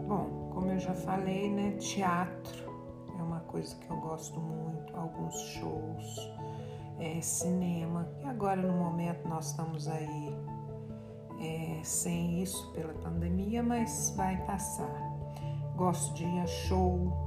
Bom, 0.07 0.49
como 0.53 0.71
eu 0.71 0.79
já 0.79 0.93
falei, 0.93 1.49
né, 1.49 1.71
teatro 1.79 2.71
é 3.17 3.21
uma 3.21 3.39
coisa 3.41 3.75
que 3.75 3.89
eu 3.89 3.97
gosto 3.97 4.39
muito, 4.39 4.95
alguns 4.95 5.33
shows 5.33 6.31
é, 6.99 7.19
cinema, 7.21 8.07
e 8.21 8.25
agora 8.25 8.61
no 8.61 8.73
momento 8.73 9.27
nós 9.27 9.51
estamos 9.51 9.87
aí 9.87 10.35
é, 11.39 11.79
sem 11.83 12.41
isso 12.41 12.71
pela 12.73 12.93
pandemia, 12.93 13.61
mas 13.61 14.13
vai 14.15 14.37
passar. 14.45 15.17
Gosto 15.75 16.13
de 16.15 16.25
ir 16.25 16.39
a 16.39 16.47
show, 16.47 17.26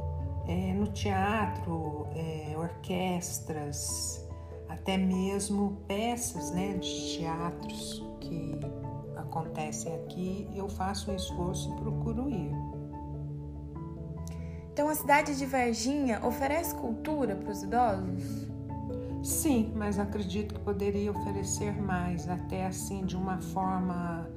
é, 0.50 0.74
no 0.74 0.88
teatro, 0.88 2.08
é, 2.12 2.56
orquestras, 2.58 4.28
até 4.68 4.96
mesmo 4.96 5.78
peças 5.86 6.50
né, 6.50 6.74
de 6.74 7.18
teatros 7.18 8.04
que 8.18 8.58
acontecem 9.16 9.94
aqui, 9.94 10.50
eu 10.52 10.68
faço 10.68 11.12
um 11.12 11.14
esforço 11.14 11.72
e 11.72 11.80
procuro 11.80 12.28
ir. 12.28 12.50
Então 14.72 14.88
a 14.88 14.94
cidade 14.94 15.38
de 15.38 15.46
Varginha 15.46 16.20
oferece 16.26 16.74
cultura 16.74 17.36
para 17.36 17.52
os 17.52 17.62
idosos? 17.62 18.50
Sim, 19.22 19.72
mas 19.76 20.00
acredito 20.00 20.54
que 20.54 20.60
poderia 20.62 21.12
oferecer 21.12 21.80
mais, 21.80 22.28
até 22.28 22.66
assim 22.66 23.04
de 23.04 23.16
uma 23.16 23.38
forma 23.38 24.28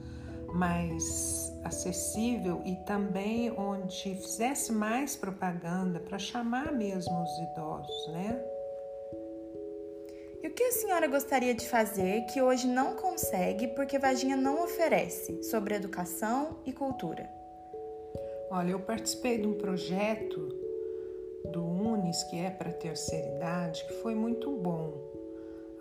mais 0.54 1.53
acessível 1.64 2.62
e 2.66 2.76
também 2.86 3.52
onde 3.52 4.16
fizesse 4.16 4.72
mais 4.72 5.16
propaganda 5.16 6.00
para 6.00 6.20
chamar 6.20 6.72
mesmo 6.72 7.24
os 7.24 7.40
idosos, 7.40 8.08
né? 8.14 8.44
E 10.44 10.48
o 10.48 10.52
que 10.52 10.64
a 10.64 10.72
senhora 10.74 11.08
gostaria 11.08 11.54
de 11.54 11.68
fazer 11.70 12.26
que 12.26 12.42
hoje 12.42 12.68
não 12.68 12.98
consegue 12.98 13.70
porque 13.70 13.98
Varginha 13.98 14.36
não 14.36 14.62
oferece 14.62 15.42
sobre 15.44 15.74
educação 15.74 16.58
e 16.66 16.74
cultura? 16.74 17.30
Olha, 18.52 18.72
eu 18.72 18.80
participei 18.80 19.40
de 19.40 19.48
um 19.48 19.54
projeto 19.54 20.50
do 21.52 21.64
UNES, 21.66 22.24
que 22.26 22.38
é 22.38 22.50
para 22.50 22.70
a 22.70 22.74
terceira 22.74 23.36
idade, 23.36 23.86
que 23.86 23.94
foi 23.94 24.16
muito 24.16 24.52
bom. 24.52 24.94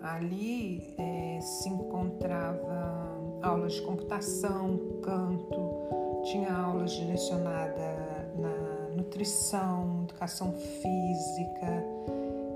Ali 0.01 0.95
é, 0.97 1.39
se 1.41 1.69
encontrava 1.69 3.13
aulas 3.41 3.73
de 3.73 3.81
computação, 3.81 4.99
canto, 5.01 5.62
tinha 6.23 6.53
aulas 6.53 6.91
direcionadas 6.91 7.77
na 8.37 8.95
nutrição, 8.95 10.03
educação 10.03 10.53
física, 10.53 11.83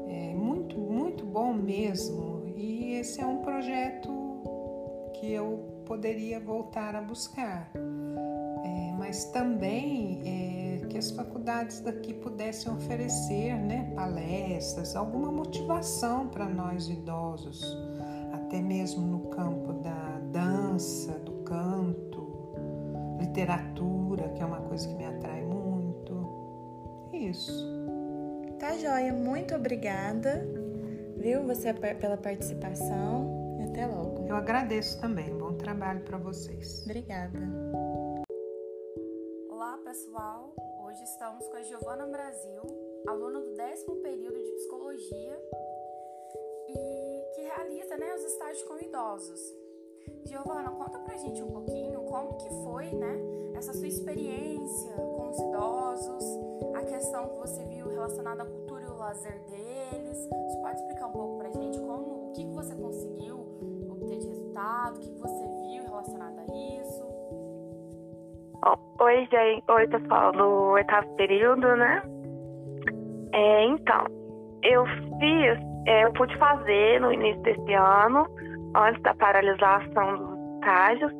é, 0.07 0.33
muito, 0.33 0.77
muito 0.77 1.25
bom 1.25 1.53
mesmo. 1.53 2.43
E 2.55 2.93
esse 2.93 3.21
é 3.21 3.25
um 3.25 3.37
projeto 3.37 4.09
que 5.13 5.31
eu 5.31 5.83
poderia 5.85 6.39
voltar 6.39 6.95
a 6.95 7.01
buscar. 7.01 7.71
É, 7.75 8.91
mas 8.97 9.25
também 9.25 10.21
é, 10.25 10.85
que 10.87 10.97
as 10.97 11.11
faculdades 11.11 11.79
daqui 11.79 12.13
pudessem 12.13 12.71
oferecer 12.71 13.55
né, 13.55 13.91
palestras, 13.95 14.95
alguma 14.95 15.31
motivação 15.31 16.27
para 16.27 16.47
nós 16.47 16.89
idosos, 16.89 17.63
até 18.33 18.61
mesmo 18.61 19.05
no 19.05 19.19
campo 19.29 19.73
da 19.73 20.19
dança, 20.31 21.13
do 21.19 21.43
canto, 21.43 22.26
literatura, 23.19 24.29
que 24.29 24.41
é 24.41 24.45
uma 24.45 24.61
coisa 24.61 24.87
que 24.87 24.95
me 24.95 25.05
atrai 25.05 25.41
muito. 25.41 27.09
Isso. 27.13 27.65
Tá 28.59 28.75
joia, 28.77 29.13
muito 29.13 29.55
obrigada, 29.55 30.47
viu, 31.17 31.43
você 31.43 31.73
pela 31.73 32.17
participação 32.17 33.57
e 33.59 33.69
até 33.69 33.85
logo. 33.85 34.25
Eu 34.27 34.35
agradeço 34.35 34.99
também, 34.99 35.35
bom 35.37 35.53
trabalho 35.53 36.01
para 36.01 36.17
vocês. 36.17 36.83
Obrigada. 36.85 37.39
Olá, 39.49 39.77
pessoal 39.83 40.53
estamos 41.07 41.47
com 41.47 41.55
a 41.55 41.63
Giovana 41.63 42.05
Brasil, 42.07 42.61
aluna 43.07 43.39
do 43.39 43.53
décimo 43.55 43.95
período 43.97 44.43
de 44.43 44.51
psicologia 44.51 45.41
e 46.69 47.33
que 47.33 47.41
realiza 47.41 47.97
né, 47.97 48.13
os 48.15 48.23
estágios 48.25 48.63
com 48.63 48.77
idosos. 48.77 49.55
Giovana, 50.25 50.69
conta 50.71 50.99
pra 50.99 51.17
gente 51.17 51.41
um 51.41 51.51
pouquinho 51.51 52.01
como 52.01 52.37
que 52.37 52.49
foi, 52.63 52.85
né, 52.85 53.19
essa 53.55 53.73
sua 53.73 53.87
experiência 53.87 54.93
com 54.93 55.29
os 55.29 55.39
idosos, 55.39 56.23
a 56.75 56.81
questão 56.83 57.27
que 57.29 57.37
você 57.37 57.63
viu 57.65 57.89
relacionada 57.89 58.43
à 58.43 58.45
cultura 58.45 58.83
e 58.83 58.87
o 58.87 58.97
lazer 58.97 59.41
deles. 59.49 60.29
Você 60.29 60.57
pode 60.61 60.79
explicar 60.79 61.07
um 61.07 61.11
pouco 61.11 61.37
pra 61.39 61.49
gente 61.49 61.79
como, 61.79 62.29
o 62.29 62.33
que, 62.33 62.45
que 62.45 62.53
você 62.53 62.75
conseguiu 62.75 63.37
obter 63.89 64.19
de 64.19 64.27
resultado, 64.27 64.97
o 64.97 64.99
que, 64.99 65.09
que 65.09 65.19
você 65.19 65.45
viu 65.45 65.83
relacionado 65.83 66.39
a 66.39 66.43
isso? 66.43 67.17
Oi, 68.99 69.27
gente. 69.31 69.63
Oi, 69.69 69.87
pessoal 69.87 70.31
do 70.31 70.71
oitavo 70.71 71.07
período, 71.15 71.75
né? 71.75 72.01
É, 73.31 73.65
então, 73.65 74.05
eu 74.63 74.85
fiz, 75.19 75.59
é, 75.85 76.05
eu 76.05 76.13
pude 76.13 76.35
fazer 76.37 76.99
no 76.99 77.13
início 77.13 77.41
desse 77.43 77.73
ano, 77.73 78.25
antes 78.75 79.01
da 79.01 79.13
paralisação 79.15 80.17
dos 80.17 80.55
estágios, 80.55 81.11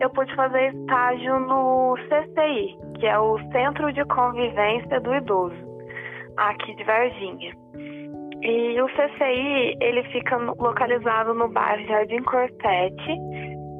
eu 0.00 0.10
pude 0.10 0.34
fazer 0.34 0.74
estágio 0.74 1.40
no 1.40 1.94
CCI, 2.08 2.78
que 2.98 3.06
é 3.06 3.18
o 3.18 3.38
Centro 3.52 3.92
de 3.92 4.04
Convivência 4.06 5.00
do 5.00 5.14
Idoso, 5.14 5.56
aqui 6.36 6.74
de 6.74 6.84
Varginha. 6.84 7.52
E 8.42 8.80
o 8.80 8.86
CCI, 8.88 9.76
ele 9.80 10.02
fica 10.04 10.36
localizado 10.36 11.34
no 11.34 11.48
bairro 11.48 11.86
Jardim 11.86 12.22
Corsete 12.22 13.12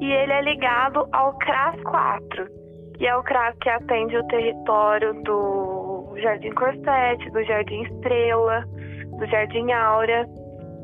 e 0.00 0.12
ele 0.12 0.32
é 0.32 0.42
ligado 0.42 1.08
ao 1.12 1.32
CRAS 1.38 1.82
4, 1.82 2.46
que 2.98 3.06
é 3.06 3.16
o 3.16 3.22
CRAS 3.22 3.56
que 3.62 3.70
atende 3.70 4.16
o 4.18 4.26
território 4.26 5.14
do 5.22 6.14
Jardim 6.18 6.50
Corsete, 6.50 7.30
do 7.30 7.42
Jardim 7.44 7.82
Estrela, 7.84 8.64
do 9.18 9.26
Jardim 9.26 9.72
Áurea. 9.72 10.26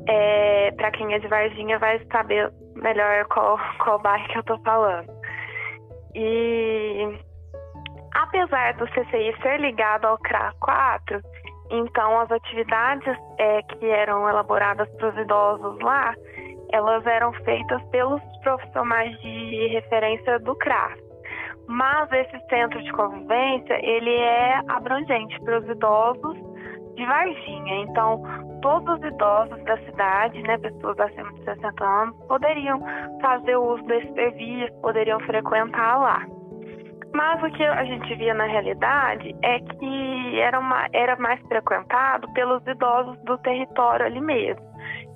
É, 0.09 0.71
Para 0.73 0.91
quem 0.93 1.13
é 1.15 1.19
de 1.19 1.29
Varginha 1.29 1.79
vai 1.79 1.99
saber 2.13 2.53
melhor 2.77 3.25
qual, 3.27 3.59
qual 3.83 3.99
bairro 4.01 4.29
que 4.29 4.39
eu 4.39 4.45
tô 4.45 4.59
falando. 4.59 5.11
E 6.15 7.19
apesar 8.15 8.75
do 8.75 8.87
CCI 8.87 9.35
ser 9.43 9.61
ligado 9.61 10.07
ao 10.07 10.19
CRA 10.19 10.53
4, 10.61 11.21
então 11.71 12.21
as 12.21 12.31
atividades 12.31 13.17
é, 13.39 13.63
que 13.63 13.87
eram 13.87 14.29
elaboradas 14.29 14.89
para 14.97 15.09
os 15.09 15.19
idosos 15.19 15.79
lá, 15.81 16.15
elas 16.73 17.05
eram 17.07 17.33
feitas 17.45 17.83
pelos 17.91 18.21
profissionais 18.43 19.19
de 19.21 19.69
referência 19.69 20.39
do 20.41 20.55
CRAS. 20.57 20.99
Mas 21.69 22.11
esse 22.13 22.39
centro 22.49 22.81
de 22.83 22.93
convivência, 22.93 23.75
ele 23.85 24.15
é 24.15 24.61
abrangente 24.69 25.39
para 25.41 25.59
os 25.59 25.69
idosos 25.69 26.46
de 26.97 27.07
Varginha. 27.07 27.76
Então, 27.85 28.23
todos 28.61 28.99
os 28.99 29.05
idosos 29.05 29.62
da 29.65 29.76
cidade, 29.79 30.43
né, 30.43 30.59
pessoas 30.59 30.99
acima 30.99 31.33
de 31.35 31.45
60 31.45 31.85
anos, 31.85 32.17
poderiam 32.26 32.81
fazer 33.21 33.57
uso 33.57 33.83
desse 33.85 34.12
serviço, 34.15 34.81
poderiam 34.81 35.21
frequentar 35.21 35.99
lá. 35.99 36.26
Mas 37.15 37.43
o 37.43 37.50
que 37.50 37.65
a 37.65 37.85
gente 37.85 38.15
via 38.17 38.35
na 38.35 38.45
realidade 38.45 39.35
é 39.43 39.61
que 39.61 40.41
era, 40.41 40.59
uma, 40.59 40.87
era 40.93 41.17
mais 41.17 41.41
frequentado 41.47 42.31
pelos 42.33 42.67
idosos 42.67 43.17
do 43.25 43.38
território 43.38 44.07
ali 44.07 44.21
mesmo. 44.21 44.67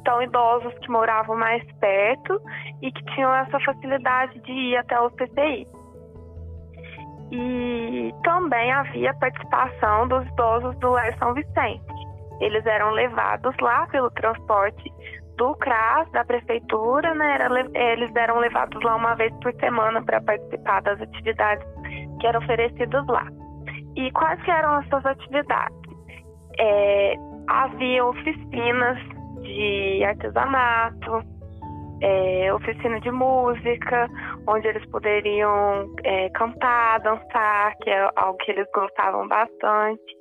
Então, 0.01 0.23
idosos 0.23 0.73
que 0.79 0.91
moravam 0.91 1.37
mais 1.37 1.63
perto 1.79 2.41
e 2.81 2.91
que 2.91 3.05
tinham 3.15 3.35
essa 3.35 3.61
facilidade 3.61 4.41
de 4.41 4.53
ir 4.53 4.77
até 4.79 4.99
o 4.99 5.11
CCI. 5.11 5.67
E 7.33 8.15
também 8.25 8.73
havia 8.73 9.15
participação 9.15 10.09
dos 10.09 10.27
idosos 10.29 10.77
do 10.79 10.91
Lar 10.91 11.17
São 11.19 11.33
Vicente. 11.35 11.83
Eles 12.41 12.65
eram 12.67 12.91
levados 12.91 13.55
lá 13.61 13.87
pelo 13.89 14.11
transporte 14.11 14.93
do 15.37 15.55
CRAS, 15.57 16.11
da 16.13 16.25
prefeitura, 16.25 17.15
né? 17.15 17.39
Eles 17.75 18.15
eram 18.17 18.39
levados 18.39 18.83
lá 18.83 18.97
uma 18.97 19.15
vez 19.15 19.33
por 19.41 19.53
semana 19.55 20.03
para 20.03 20.21
participar 20.23 20.83
das 20.83 21.01
atividades 21.01 21.67
que 22.21 22.27
eram 22.27 22.41
oferecidas 22.41 23.07
lá. 23.07 23.27
E 23.97 24.11
quais 24.13 24.43
que 24.43 24.51
eram 24.51 24.81
essas 24.81 25.05
atividades? 25.07 25.81
é, 26.61 27.15
havia 27.49 28.05
oficinas 28.05 28.99
de 29.43 30.05
artesanato, 30.05 31.23
é, 32.03 32.53
oficina 32.53 33.01
de 33.01 33.11
música, 33.11 34.09
onde 34.47 34.69
eles 34.69 34.85
poderiam 34.91 35.87
é, 36.05 36.29
cantar, 36.31 37.01
dançar, 37.01 37.77
que 37.79 37.91
é 37.91 38.11
algo 38.17 38.39
que 38.39 38.51
eles 38.51 38.67
gostavam 38.75 39.29
bastante. 39.29 40.17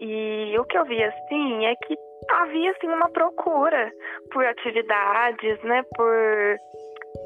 E 0.00 0.54
o 0.58 0.64
que 0.64 0.78
eu 0.78 0.84
vi 0.84 1.02
assim 1.02 1.66
é 1.66 1.74
que 1.76 1.96
havia 2.30 2.70
assim 2.70 2.88
uma 2.88 3.08
procura 3.10 3.90
por 4.32 4.44
atividades, 4.44 5.62
né, 5.62 5.82
por 5.96 6.56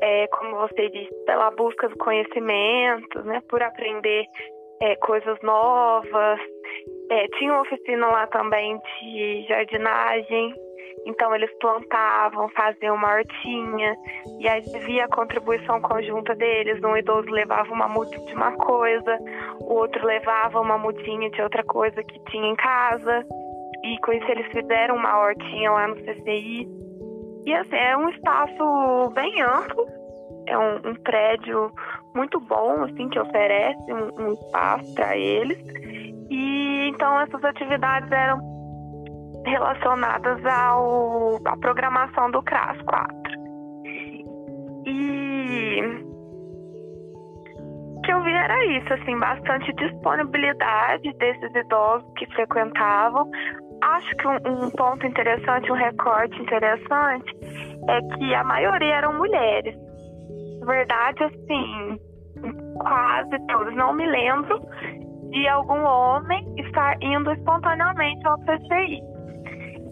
é, 0.00 0.26
como 0.28 0.56
você 0.56 0.88
disse, 0.88 1.24
pela 1.26 1.50
busca 1.50 1.88
do 1.88 1.96
conhecimento, 1.98 3.22
né, 3.24 3.40
por 3.48 3.62
aprender 3.62 4.24
é, 4.80 4.96
coisas 4.96 5.38
novas. 5.42 6.40
É, 7.10 7.26
tinha 7.38 7.52
uma 7.52 7.62
oficina 7.62 8.06
lá 8.06 8.26
também 8.28 8.78
de 8.78 9.44
jardinagem, 9.48 10.54
então 11.04 11.34
eles 11.34 11.50
plantavam, 11.58 12.48
faziam 12.50 12.94
uma 12.94 13.12
hortinha, 13.14 13.96
e 14.38 14.48
aí 14.48 14.62
via 14.84 15.04
a 15.04 15.08
contribuição 15.08 15.80
conjunta 15.80 16.34
deles. 16.34 16.82
Um 16.82 16.96
idoso 16.96 17.28
levava 17.30 17.72
uma 17.72 17.88
muda 17.88 18.16
de 18.18 18.34
uma 18.34 18.52
coisa, 18.52 19.18
o 19.60 19.74
outro 19.74 20.06
levava 20.06 20.60
uma 20.60 20.78
mudinha 20.78 21.30
de 21.30 21.42
outra 21.42 21.62
coisa 21.64 22.02
que 22.02 22.18
tinha 22.30 22.48
em 22.48 22.56
casa. 22.56 23.26
E 23.84 23.98
com 23.98 24.12
isso 24.12 24.30
eles 24.30 24.46
fizeram 24.52 24.94
uma 24.94 25.18
hortinha 25.18 25.72
lá 25.72 25.88
no 25.88 25.96
CCI. 25.96 26.68
E 27.44 27.54
assim, 27.54 27.74
é 27.74 27.96
um 27.96 28.08
espaço 28.08 29.10
bem 29.14 29.42
amplo, 29.42 29.84
é 30.46 30.56
um, 30.56 30.76
um 30.90 30.94
prédio 31.02 31.72
muito 32.14 32.38
bom, 32.38 32.84
assim, 32.84 33.08
que 33.08 33.18
oferece 33.18 33.92
um, 33.92 34.26
um 34.26 34.32
espaço 34.34 34.94
para 34.94 35.16
eles. 35.16 35.58
E 36.30 36.88
então 36.88 37.20
essas 37.20 37.42
atividades 37.44 38.10
eram 38.12 38.38
relacionadas 39.44 40.44
ao, 40.44 41.36
à 41.44 41.56
programação 41.56 42.30
do 42.30 42.42
CRAS 42.42 42.80
4. 42.82 43.16
E 44.86 45.80
o 47.96 48.00
que 48.02 48.12
eu 48.12 48.22
vi 48.22 48.32
era 48.32 48.64
isso, 48.66 48.92
assim, 48.92 49.18
bastante 49.18 49.72
disponibilidade 49.74 51.12
desses 51.14 51.54
idosos 51.54 52.12
que 52.16 52.26
frequentavam. 52.34 53.30
Acho 53.82 54.16
que 54.16 54.28
um, 54.28 54.64
um 54.64 54.70
ponto 54.70 55.06
interessante, 55.06 55.70
um 55.70 55.76
recorte 55.76 56.40
interessante, 56.40 57.36
é 57.88 58.00
que 58.16 58.34
a 58.34 58.44
maioria 58.44 58.96
eram 58.96 59.18
mulheres. 59.18 59.74
Na 60.60 60.66
verdade, 60.66 61.24
assim, 61.24 61.98
quase 62.78 63.46
todos. 63.48 63.74
Não 63.74 63.92
me 63.92 64.06
lembro 64.06 64.60
de 65.30 65.48
algum 65.48 65.82
homem 65.82 66.54
estar 66.58 66.96
indo 67.02 67.32
espontaneamente 67.32 68.26
ao 68.26 68.38
CCI. 68.40 69.11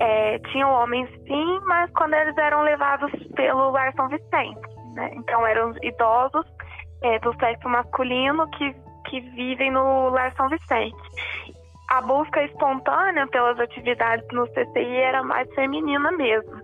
É, 0.01 0.39
tinham 0.51 0.73
homens 0.73 1.11
sim, 1.27 1.61
mas 1.67 1.91
quando 1.93 2.15
eles 2.15 2.37
eram 2.39 2.63
levados 2.63 3.13
pelo 3.37 3.71
Lar 3.71 3.93
São 3.95 4.09
Vicente. 4.09 4.61
Né? 4.95 5.11
Então 5.15 5.47
eram 5.47 5.75
idosos 5.83 6.47
é, 7.03 7.19
do 7.19 7.35
sexo 7.39 7.69
masculino 7.69 8.49
que, 8.51 8.75
que 9.09 9.21
vivem 9.21 9.71
no 9.71 10.09
Lar 10.09 10.33
São 10.37 10.49
Vicente. 10.49 10.97
A 11.91 12.01
busca 12.01 12.43
espontânea 12.45 13.27
pelas 13.27 13.59
atividades 13.61 14.27
no 14.33 14.47
CCI 14.49 14.97
era 14.97 15.23
mais 15.23 15.53
feminina 15.55 16.11
mesmo. 16.13 16.61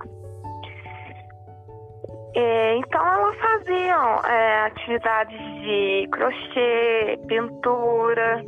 É, 2.35 2.76
então 2.76 3.05
elas 3.05 3.37
faziam 3.38 4.21
é, 4.25 4.66
atividades 4.66 5.38
de 5.62 6.09
crochê, 6.12 7.19
pintura, 7.26 8.45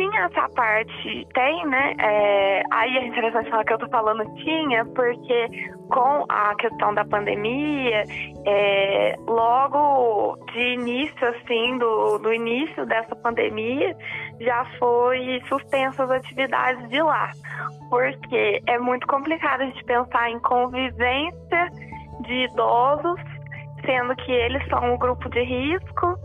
tinha 0.00 0.24
essa 0.24 0.48
parte, 0.54 1.26
tem, 1.34 1.66
né? 1.66 1.94
É, 1.98 2.62
aí 2.70 2.96
é 2.96 3.06
interessante 3.06 3.50
falar 3.50 3.64
que 3.64 3.72
eu 3.74 3.78
tô 3.78 3.88
falando 3.88 4.24
tinha, 4.36 4.84
porque 4.86 5.46
com 5.90 6.24
a 6.28 6.54
questão 6.54 6.94
da 6.94 7.04
pandemia, 7.04 8.04
é, 8.46 9.14
logo 9.26 10.38
de 10.52 10.74
início, 10.74 11.28
assim, 11.28 11.76
do, 11.76 12.18
do 12.18 12.32
início 12.32 12.86
dessa 12.86 13.14
pandemia, 13.16 13.94
já 14.40 14.64
foi 14.78 15.42
suspensas 15.48 16.10
as 16.10 16.18
atividades 16.22 16.88
de 16.88 17.02
lá. 17.02 17.30
Porque 17.90 18.62
é 18.66 18.78
muito 18.78 19.06
complicado 19.06 19.60
a 19.60 19.66
gente 19.66 19.84
pensar 19.84 20.30
em 20.30 20.38
convivência 20.40 21.68
de 22.22 22.44
idosos, 22.44 23.20
sendo 23.84 24.16
que 24.16 24.32
eles 24.32 24.66
são 24.68 24.94
um 24.94 24.98
grupo 24.98 25.28
de 25.28 25.42
risco 25.42 26.16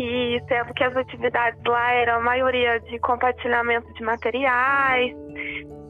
e 0.00 0.42
sendo 0.48 0.72
que 0.72 0.82
as 0.82 0.96
atividades 0.96 1.60
lá 1.66 1.92
eram 1.92 2.14
a 2.14 2.20
maioria 2.20 2.80
de 2.80 2.98
compartilhamento 3.00 3.92
de 3.92 4.02
materiais 4.02 5.14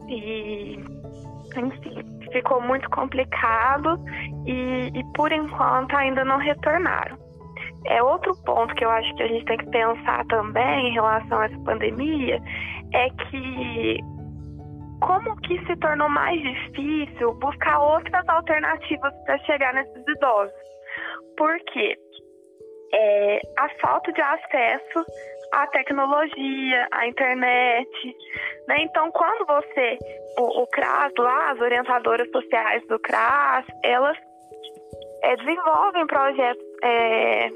e 0.09 0.79
enfim, 1.57 2.05
ficou 2.33 2.61
muito 2.61 2.91
complicado 2.91 3.99
e, 4.47 4.91
e 4.93 5.05
por 5.15 5.31
enquanto 5.31 5.97
ainda 5.97 6.25
não 6.25 6.39
retornaram. 6.39 7.17
É 7.87 8.03
outro 8.03 8.35
ponto 8.45 8.75
que 8.75 8.85
eu 8.85 8.91
acho 8.91 9.15
que 9.15 9.23
a 9.23 9.29
gente 9.29 9.45
tem 9.45 9.59
que 9.59 9.71
pensar 9.71 10.27
também 10.27 10.89
em 10.89 10.93
relação 10.93 11.39
a 11.39 11.47
essa 11.47 11.59
pandemia 11.61 12.41
é 12.93 13.11
que 13.11 14.01
como 15.01 15.37
que 15.43 15.65
se 15.67 15.77
tornou 15.77 16.09
mais 16.09 16.41
difícil 16.43 17.33
buscar 17.35 17.79
outras 17.79 18.29
alternativas 18.29 19.15
para 19.25 19.39
chegar 19.39 19.73
nesses 19.73 20.03
idosos. 20.09 20.53
Por 21.37 21.57
quê? 21.73 21.97
É, 22.93 23.41
a 23.59 23.69
falta 23.81 24.13
de 24.13 24.21
acesso 24.21 25.05
à 25.53 25.67
tecnologia, 25.69 26.89
à 26.91 27.07
internet. 27.07 28.17
Né? 28.69 28.77
Então, 28.81 29.11
quando 29.13 29.47
você, 29.47 29.99
o, 30.39 30.63
o, 30.63 30.67
CRAS 30.69 31.13
lá, 31.19 31.53
as 31.53 31.61
orientadoras 31.61 32.31
sociais 32.31 32.87
do 32.89 32.99
CRAS, 33.01 33.67
elas 33.85 34.17
é, 35.23 35.37
desenvolvem 35.37 36.07
projetos 36.07 36.65
é, 36.83 37.49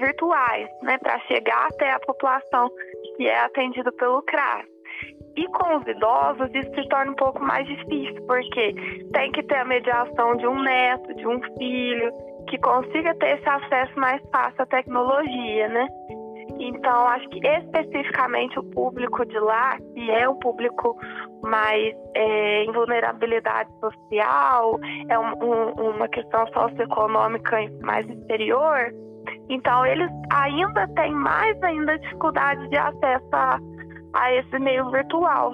virtuais 0.00 0.68
né, 0.82 0.98
para 0.98 1.18
chegar 1.20 1.66
até 1.66 1.90
a 1.92 2.00
população 2.00 2.70
que 3.16 3.26
é 3.26 3.40
atendida 3.40 3.92
pelo 3.92 4.22
CRAS. 4.22 4.66
E 5.36 5.46
com 5.48 5.76
os 5.76 5.86
idosos, 5.86 6.48
isso 6.54 6.72
se 6.74 6.88
torna 6.88 7.10
um 7.10 7.16
pouco 7.16 7.42
mais 7.42 7.66
difícil, 7.66 8.24
porque 8.26 8.72
tem 9.12 9.32
que 9.32 9.42
ter 9.42 9.56
a 9.56 9.64
mediação 9.64 10.36
de 10.36 10.46
um 10.46 10.62
neto, 10.62 11.12
de 11.14 11.26
um 11.26 11.40
filho, 11.58 12.12
que 12.48 12.58
consiga 12.58 13.14
ter 13.16 13.38
esse 13.38 13.48
acesso 13.48 13.98
mais 13.98 14.22
fácil 14.30 14.62
à 14.62 14.66
tecnologia, 14.66 15.68
né? 15.68 15.88
Então, 16.58 17.08
acho 17.08 17.28
que 17.30 17.46
especificamente 17.46 18.58
o 18.58 18.64
público 18.70 19.24
de 19.26 19.38
lá, 19.38 19.76
que 19.94 20.10
é 20.10 20.28
o 20.28 20.36
público 20.36 20.96
mais 21.42 21.94
é, 22.14 22.64
em 22.64 22.72
vulnerabilidade 22.72 23.70
social, 23.80 24.78
é 25.08 25.18
um, 25.18 25.32
um, 25.42 25.90
uma 25.90 26.08
questão 26.08 26.46
socioeconômica 26.48 27.56
mais 27.82 28.08
inferior, 28.08 28.92
então 29.48 29.84
eles 29.84 30.10
ainda 30.32 30.86
têm 30.94 31.12
mais 31.12 31.60
ainda 31.62 31.98
dificuldade 31.98 32.68
de 32.68 32.76
acesso 32.76 33.28
a, 33.32 33.58
a 34.14 34.34
esse 34.34 34.58
meio 34.58 34.90
virtual. 34.90 35.52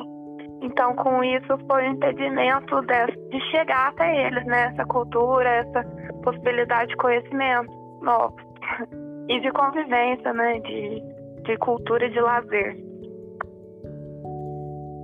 Então, 0.62 0.94
com 0.94 1.24
isso, 1.24 1.58
foi 1.66 1.88
um 1.88 1.92
impedimento 1.92 2.80
de, 2.82 3.28
de 3.30 3.40
chegar 3.50 3.88
até 3.88 4.26
eles, 4.26 4.44
né? 4.46 4.66
Essa 4.72 4.84
cultura, 4.84 5.48
essa 5.48 5.82
possibilidade 6.22 6.90
de 6.90 6.96
conhecimento 6.96 7.70
novo 8.02 8.36
e 9.28 9.40
de 9.40 9.50
convivência, 9.52 10.32
né? 10.34 10.60
De, 10.60 11.02
de 11.44 11.56
cultura 11.58 12.06
e 12.06 12.10
de 12.10 12.20
lazer. 12.20 12.76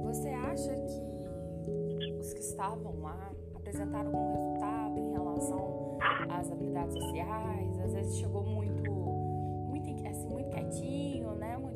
Você 0.05 0.29
acha 0.29 0.75
que 0.75 2.13
os 2.19 2.33
que 2.35 2.41
estavam 2.41 3.01
lá 3.01 3.31
apresentaram 3.55 4.09
algum 4.09 4.33
resultado 4.35 4.99
em 4.99 5.13
relação 5.13 5.99
às 6.31 6.53
habilidades 6.53 6.93
sociais? 6.93 7.81
Às 7.81 7.95
vezes 7.95 8.19
chegou 8.19 8.43
muito, 8.43 8.91
muito, 8.93 10.07
assim, 10.07 10.29
muito 10.29 10.51
quietinho, 10.51 11.31
né? 11.33 11.57
Muito 11.57 11.76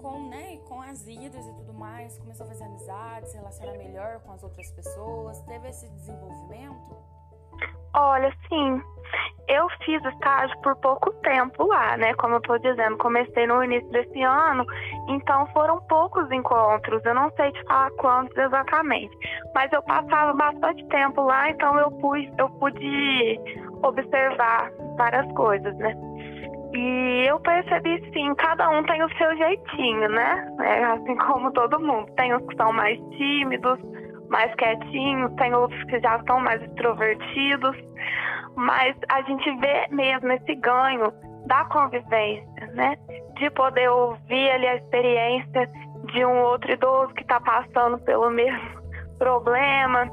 com, 0.00 0.28
né? 0.28 0.58
com 0.68 0.80
as 0.80 1.06
idas 1.06 1.46
e 1.46 1.52
tudo 1.54 1.74
mais, 1.74 2.18
começou 2.18 2.46
a 2.46 2.48
fazer 2.48 2.64
amizades, 2.64 3.30
se 3.30 3.36
relacionar 3.36 3.76
melhor 3.76 4.20
com 4.20 4.32
as 4.32 4.42
outras 4.42 4.70
pessoas, 4.72 5.40
teve 5.42 5.68
esse 5.68 5.88
desenvolvimento? 5.90 6.96
Olha, 7.94 8.32
sim. 8.48 8.82
Eu 9.48 9.68
fiz 9.84 10.02
estágio 10.04 10.56
por 10.62 10.76
pouco 10.76 11.12
tempo 11.22 11.66
lá, 11.66 11.96
né? 11.96 12.14
Como 12.14 12.36
eu 12.36 12.40
tô 12.42 12.56
dizendo, 12.58 12.96
comecei 12.98 13.46
no 13.48 13.64
início 13.64 13.90
desse 13.90 14.22
ano, 14.22 14.64
então 15.08 15.44
foram 15.48 15.80
poucos 15.88 16.30
encontros. 16.30 17.04
Eu 17.04 17.14
não 17.14 17.32
sei 17.32 17.50
te 17.50 17.62
falar 17.64 17.90
quantos 17.98 18.36
exatamente, 18.36 19.10
mas 19.52 19.72
eu 19.72 19.82
passava 19.82 20.32
bastante 20.34 20.86
tempo 20.86 21.22
lá, 21.22 21.50
então 21.50 21.76
eu 21.78 21.90
pude, 21.90 22.32
eu 22.38 22.48
pude 22.50 23.40
observar 23.82 24.70
várias 24.96 25.26
coisas, 25.32 25.76
né? 25.78 25.96
E 26.72 27.26
eu 27.28 27.40
percebi 27.40 28.00
sim, 28.12 28.34
cada 28.36 28.68
um 28.70 28.82
tem 28.84 29.02
o 29.02 29.16
seu 29.16 29.36
jeitinho, 29.36 30.08
né? 30.08 30.56
É 30.60 30.84
assim 30.84 31.16
como 31.16 31.52
todo 31.52 31.80
mundo. 31.80 32.10
Tem 32.16 32.32
os 32.34 32.46
que 32.46 32.56
são 32.56 32.72
mais 32.72 32.98
tímidos, 33.16 33.78
mais 34.28 34.54
quietinhos, 34.54 35.34
tem 35.34 35.52
outros 35.54 35.82
que 35.84 35.98
já 36.00 36.22
são 36.26 36.40
mais 36.40 36.62
extrovertidos, 36.62 37.76
mas 38.54 38.96
a 39.08 39.22
gente 39.22 39.50
vê 39.56 39.88
mesmo 39.90 40.32
esse 40.32 40.54
ganho 40.56 41.12
da 41.46 41.64
convivência, 41.64 42.66
né? 42.74 42.96
De 43.36 43.50
poder 43.50 43.88
ouvir 43.90 44.50
ali 44.50 44.66
a 44.68 44.76
experiência 44.76 45.68
de 46.12 46.24
um 46.24 46.38
outro 46.42 46.72
idoso 46.72 47.12
que 47.14 47.22
está 47.22 47.40
passando 47.40 47.98
pelo 48.04 48.30
mesmo 48.30 48.80
problema, 49.18 50.08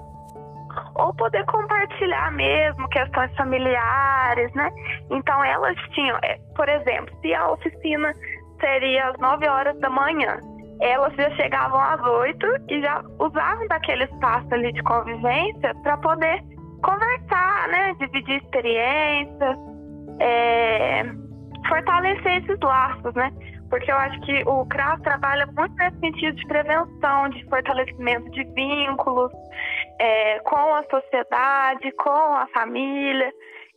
ou 0.96 1.14
poder 1.16 1.46
compartilhar 1.46 2.32
mesmo 2.32 2.88
questões 2.90 3.34
familiares, 3.36 4.54
né? 4.54 4.70
Então 5.12 5.44
elas 5.44 5.76
tinham, 5.94 6.18
é, 6.24 6.38
por 6.56 6.68
exemplo, 6.68 7.16
se 7.22 7.34
a 7.34 7.52
oficina 7.52 8.14
seria 8.60 9.10
às 9.10 9.18
9 9.20 9.48
horas 9.48 9.80
da 9.80 9.90
manhã, 9.90 10.40
elas 10.82 11.14
já 11.16 11.30
chegavam 11.32 11.80
às 11.80 12.02
8 12.02 12.46
e 12.70 12.82
já 12.82 13.04
usavam 13.20 13.68
daquele 13.68 14.04
espaço 14.04 14.48
ali 14.52 14.72
de 14.74 14.84
convivência 14.84 15.74
para 15.84 15.98
poder 15.98 16.44
conversar, 16.84 17.68
né? 17.70 17.96
Dividir 18.00 18.38
experiências, 18.44 19.58
é, 20.20 21.04
fortalecer 21.68 22.44
esses 22.44 22.60
laços, 22.62 23.14
né? 23.16 23.32
Porque 23.70 23.92
eu 23.92 23.96
acho 23.98 24.20
que 24.22 24.44
o 24.46 24.66
CRAS 24.68 25.02
trabalha 25.02 25.46
muito 25.48 25.76
nesse 25.76 26.00
sentido 26.00 26.36
de 26.36 26.48
prevenção, 26.48 27.30
de 27.30 27.44
fortalecimento 27.46 28.30
de 28.32 28.44
vínculos 28.54 29.32
é, 30.00 30.40
com 30.40 30.74
a 30.74 30.84
sociedade, 30.90 31.92
com 31.94 32.10
a 32.10 32.48
família. 32.54 33.32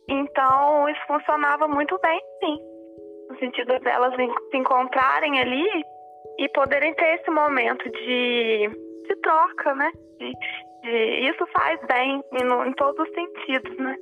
Então, 0.07 0.89
isso 0.89 1.01
funcionava 1.07 1.67
muito 1.67 1.99
bem, 2.01 2.19
sim. 2.39 2.57
No 3.29 3.37
sentido 3.39 3.79
delas 3.79 4.13
se 4.15 4.57
encontrarem 4.57 5.39
ali 5.39 5.67
e 6.37 6.49
poderem 6.49 6.93
ter 6.93 7.19
esse 7.19 7.29
momento 7.29 7.83
de, 7.89 8.69
de 9.07 9.15
troca, 9.21 9.75
né? 9.75 9.91
De, 10.19 10.31
de, 10.81 11.29
isso 11.29 11.45
faz 11.53 11.79
bem 11.87 12.23
em, 12.33 12.69
em 12.69 12.73
todos 12.73 13.07
os 13.07 13.13
sentidos, 13.13 13.77
né? 13.77 13.95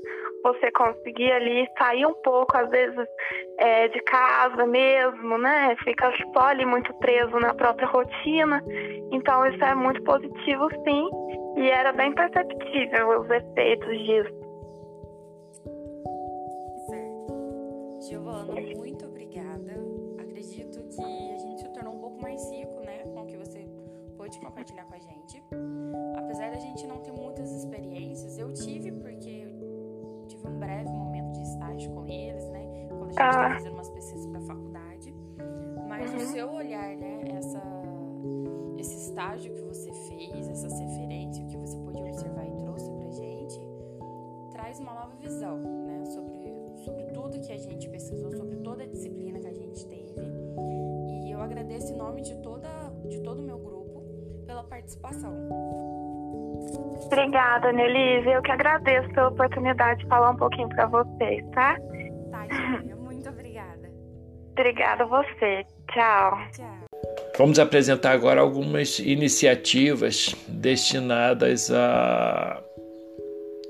Você 0.44 0.72
conseguir 0.72 1.32
ali 1.32 1.68
sair 1.78 2.06
um 2.06 2.13
pouco, 2.24 2.56
às 2.56 2.70
vezes, 2.70 3.08
é, 3.58 3.88
de 3.89 4.00
casa 4.02 4.65
mesmo, 4.65 5.38
né? 5.38 5.76
Fica 5.84 6.12
só 6.34 6.46
ali 6.46 6.65
muito 6.65 6.94
preso 6.96 7.38
na 7.39 7.54
própria 7.54 7.88
rotina. 7.88 8.63
Então, 9.12 9.46
isso 9.48 9.63
é 9.63 9.76
muito 9.76 10.02
positivo, 10.04 10.70
sim. 10.86 11.10
E 11.58 11.70
era 11.70 11.92
bem 11.92 12.13
perceptível 12.13 13.22
os 13.22 13.30
efeitos 13.30 13.98
disso. 14.00 14.39
Certo. 16.88 18.08
Giovana, 18.08 18.54
muito 18.78 19.06
obrigada. 19.06 19.74
Acredito 20.20 20.80
que 20.96 21.34
a 21.34 21.38
gente 21.38 21.62
se 21.62 21.74
tornou 21.74 21.96
um 21.96 22.00
pouco 22.00 22.22
mais 22.22 22.42
rico, 22.52 22.80
né? 22.86 23.04
Com 23.04 23.24
o 23.24 23.26
que 23.26 23.36
você 23.36 23.68
pôde 24.18 24.39
compartilhar 24.39 24.86
com 24.86 24.96
a 24.96 25.00
gente. 25.00 25.19
Apesar 26.18 26.52
da 26.52 26.60
gente 26.60 26.86
não 26.86 26.98
ter 27.00 27.12
muitas 27.12 27.52
experiências, 27.52 28.38
eu 28.38 28.52
tive, 28.54 28.92
porque 28.92 29.30
eu 29.30 30.26
tive 30.28 30.48
um 30.48 30.60
breve 30.60 30.90
momento 30.90 31.32
de 31.32 31.42
estágio 31.42 31.92
com 31.92 32.06
eles, 32.06 32.48
né? 32.50 32.88
Quando 32.90 33.04
a 33.04 33.06
gente 33.06 33.12
estava 33.12 33.48
ah. 33.48 33.54
fazendo 33.56 33.74
umas 33.74 33.90
pesquisas 33.90 34.26
para 34.28 34.42
faculdade. 34.42 35.14
Mas 35.88 36.12
uhum. 36.12 36.18
o 36.18 36.20
seu 36.20 36.52
olhar, 36.52 36.96
né? 36.96 37.22
Essa, 37.36 37.62
esse 38.78 38.96
estágio 38.96 39.54
que 39.54 39.62
você 39.62 39.92
fez, 39.92 40.48
essas 40.48 40.80
referências, 40.80 41.44
o 41.44 41.48
que 41.48 41.58
você 41.58 41.78
pôde 41.78 42.00
observar 42.00 42.48
e 42.48 42.58
trouxe 42.58 42.92
pra 42.92 43.10
gente, 43.10 43.60
traz 44.52 44.80
uma 44.80 44.94
nova 44.94 45.16
visão, 45.16 45.58
né? 45.58 46.06
Sobre, 46.06 46.54
sobre 46.86 47.06
tudo 47.06 47.40
que 47.40 47.52
a 47.52 47.58
gente 47.58 47.90
pesquisou, 47.90 48.32
sobre 48.32 48.58
toda 48.58 48.84
a 48.84 48.88
disciplina 48.88 49.40
que 49.40 49.48
a 49.48 49.54
gente 49.54 49.86
teve. 49.88 50.14
E 51.26 51.32
eu 51.32 51.42
agradeço 51.42 51.92
em 51.94 51.98
nome 51.98 52.22
de, 52.22 52.36
toda, 52.38 52.70
de 53.08 53.20
todo 53.22 53.38
participação. 54.70 55.34
Obrigada, 57.06 57.72
Nelise. 57.72 58.30
Eu 58.30 58.42
que 58.42 58.52
agradeço 58.52 59.10
pela 59.10 59.30
oportunidade 59.30 60.02
de 60.02 60.08
falar 60.08 60.32
um 60.32 60.36
pouquinho 60.36 60.70
para 60.70 60.86
vocês, 60.86 61.44
tá? 61.54 61.76
Tá, 62.32 62.46
Muito 62.96 63.30
obrigada. 63.30 63.90
Obrigada 64.52 65.04
a 65.04 65.08
você. 65.08 65.66
Tchau. 65.92 66.38
Tchau. 66.52 66.80
Vamos 67.38 67.58
apresentar 67.58 68.12
agora 68.12 68.42
algumas 68.42 69.00
iniciativas 69.00 70.36
destinadas 70.48 71.72
a, 71.72 72.62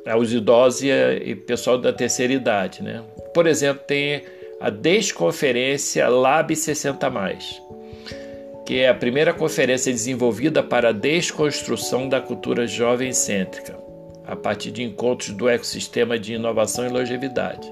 aos 0.07 0.33
idosos 0.33 0.81
e, 0.81 0.89
e 0.89 1.35
pessoal 1.35 1.77
da 1.77 1.93
terceira 1.93 2.33
idade. 2.33 2.83
Né? 2.83 3.03
Por 3.33 3.45
exemplo, 3.45 3.83
tem 3.85 4.23
a 4.59 4.69
Desconferência 4.69 6.09
Lab 6.09 6.53
60 6.53 7.09
que 8.69 8.77
é 8.77 8.87
a 8.87 8.93
primeira 8.93 9.33
conferência 9.33 9.91
desenvolvida 9.91 10.61
para 10.61 10.89
a 10.89 10.91
desconstrução 10.91 12.07
da 12.07 12.21
cultura 12.21 12.67
jovem 12.67 13.11
cêntrica, 13.11 13.75
a 14.23 14.35
partir 14.35 14.69
de 14.69 14.83
encontros 14.83 15.31
do 15.31 15.49
ecossistema 15.49 16.19
de 16.19 16.35
inovação 16.35 16.85
e 16.85 16.89
longevidade. 16.89 17.67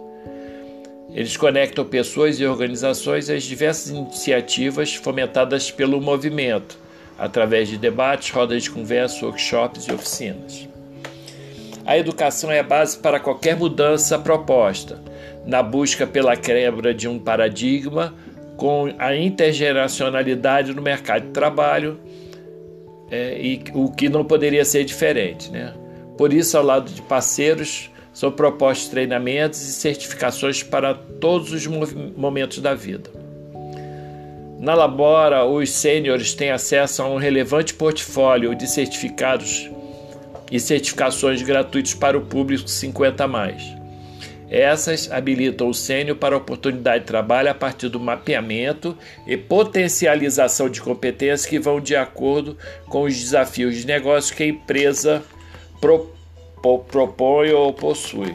Eles 1.14 1.38
conectam 1.38 1.86
pessoas 1.86 2.40
e 2.40 2.48
organizações 2.48 3.30
às 3.30 3.44
diversas 3.44 3.92
iniciativas 3.92 4.96
fomentadas 4.96 5.70
pelo 5.70 6.02
movimento, 6.02 6.80
através 7.16 7.70
de 7.70 7.78
debates, 7.78 8.32
rodas 8.32 8.64
de 8.64 8.72
conversa, 8.72 9.24
workshops 9.24 9.86
e 9.86 9.94
oficinas. 9.94 10.68
A 11.86 11.96
educação 11.96 12.50
é 12.50 12.58
a 12.58 12.64
base 12.64 12.98
para 12.98 13.20
qualquer 13.20 13.56
mudança 13.56 14.18
proposta, 14.18 15.00
na 15.46 15.62
busca 15.62 16.08
pela 16.08 16.36
quebra 16.36 16.92
de 16.92 17.08
um 17.08 17.20
paradigma 17.20 18.16
com 18.58 18.94
a 18.98 19.16
intergeracionalidade 19.16 20.74
no 20.74 20.82
mercado 20.82 21.28
de 21.28 21.32
trabalho 21.32 22.00
é, 23.10 23.40
e 23.40 23.64
o 23.74 23.92
que 23.92 24.10
não 24.10 24.26
poderia 24.26 24.66
ser 24.66 24.84
diferente. 24.84 25.50
Né? 25.52 25.74
Por 26.18 26.34
isso, 26.34 26.58
ao 26.58 26.64
lado 26.64 26.92
de 26.92 27.02
parceiros, 27.04 27.90
são 28.12 28.32
propostos 28.32 28.90
treinamentos 28.90 29.62
e 29.62 29.72
certificações 29.72 30.64
para 30.64 30.96
todos 30.96 31.54
os 31.54 31.68
momentos 31.68 32.58
da 32.58 32.74
vida. 32.74 33.12
Na 34.60 34.74
Labora, 34.74 35.46
os 35.46 35.70
sêniores 35.70 36.34
têm 36.34 36.50
acesso 36.50 37.04
a 37.04 37.08
um 37.08 37.18
relevante 37.18 37.76
portfólio 37.76 38.56
de 38.56 38.68
certificados 38.68 39.70
e 40.52 40.60
certificações 40.60 41.44
gratuitos 41.44 41.94
para 41.94 42.18
o 42.18 42.22
público 42.22 42.68
50 42.68 43.28
mais. 43.28 43.77
Essas 44.50 45.12
habilitam 45.12 45.70
o 45.70 45.74
sênior 45.74 46.16
para 46.16 46.38
oportunidade 46.38 47.02
de 47.02 47.08
trabalho 47.08 47.50
a 47.50 47.54
partir 47.54 47.90
do 47.90 48.00
mapeamento 48.00 48.98
e 49.26 49.36
potencialização 49.36 50.70
de 50.70 50.82
competências 50.82 51.46
que 51.46 51.60
vão 51.60 51.82
de 51.82 51.96
acordo 51.96 52.58
com 52.88 53.04
os 53.04 53.14
desafios 53.18 53.76
de 53.76 53.86
negócio 53.86 54.36
que 54.36 54.44
a 54.44 54.48
empresa 54.48 55.22
pro, 55.82 56.10
pro, 56.62 56.80
propõe 56.80 57.52
ou 57.52 57.74
possui. 57.74 58.34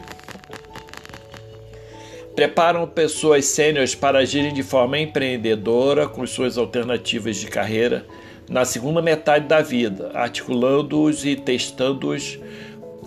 Preparam 2.35 2.87
pessoas 2.87 3.45
sêniores 3.45 3.95
para 3.95 4.19
agirem 4.19 4.53
de 4.53 4.63
forma 4.63 4.99
empreendedora 4.99 6.07
com 6.07 6.25
suas 6.27 6.57
alternativas 6.59 7.37
de 7.37 7.47
carreira 7.47 8.05
na 8.47 8.65
segunda 8.65 9.01
metade 9.01 9.47
da 9.47 9.61
vida, 9.61 10.11
articulando-os 10.13 11.25
e 11.25 11.35
testando-os 11.35 12.39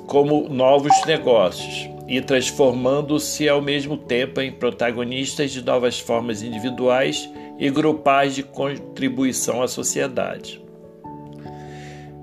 como 0.07 0.49
novos 0.49 0.93
negócios 1.07 1.96
e 2.09 2.21
transformando-se 2.21 3.49
ao 3.49 3.61
mesmo 3.61 3.97
tempo 3.97 4.41
em 4.41 4.53
protagonistas 4.53 5.51
de 5.51 5.65
novas 5.65 5.99
formas 5.99 6.43
individuais 6.43 7.29
e 7.59 7.69
grupais 7.69 8.35
de 8.35 8.43
contribuição 8.43 9.63
à 9.63 9.69
sociedade. 9.69 10.63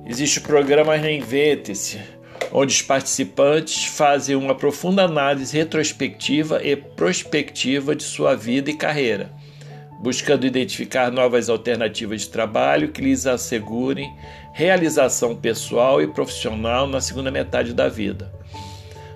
Existe 0.05 0.39
o 0.39 0.43
programa 0.43 0.95
Reinvente-se, 0.95 1.99
onde 2.51 2.73
os 2.73 2.81
participantes 2.81 3.85
fazem 3.85 4.35
uma 4.35 4.55
profunda 4.55 5.03
análise 5.03 5.55
retrospectiva 5.55 6.61
e 6.63 6.75
prospectiva 6.75 7.95
de 7.95 8.03
sua 8.03 8.35
vida 8.35 8.69
e 8.69 8.75
carreira, 8.75 9.31
buscando 10.01 10.45
identificar 10.45 11.11
novas 11.11 11.49
alternativas 11.49 12.21
de 12.21 12.29
trabalho 12.29 12.91
que 12.91 13.01
lhes 13.01 13.25
assegurem 13.25 14.13
realização 14.53 15.35
pessoal 15.35 16.01
e 16.01 16.07
profissional 16.07 16.85
na 16.85 17.01
segunda 17.01 17.31
metade 17.31 17.73
da 17.73 17.89
vida 17.89 18.42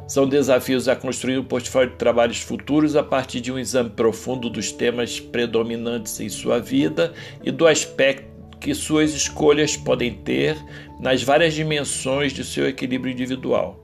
são 0.07 0.27
desafios 0.27 0.87
a 0.87 0.95
construir 0.95 1.37
um 1.37 1.43
portfólio 1.43 1.91
de 1.91 1.97
trabalhos 1.97 2.39
futuros 2.39 2.95
a 2.95 3.03
partir 3.03 3.41
de 3.41 3.51
um 3.51 3.59
exame 3.59 3.89
profundo 3.89 4.49
dos 4.49 4.71
temas 4.71 5.19
predominantes 5.19 6.19
em 6.19 6.29
sua 6.29 6.59
vida 6.59 7.13
e 7.43 7.51
do 7.51 7.67
aspecto 7.67 8.25
que 8.59 8.73
suas 8.73 9.13
escolhas 9.13 9.75
podem 9.75 10.13
ter 10.13 10.57
nas 10.99 11.21
várias 11.21 11.53
dimensões 11.53 12.33
de 12.33 12.43
seu 12.43 12.67
equilíbrio 12.67 13.11
individual. 13.11 13.83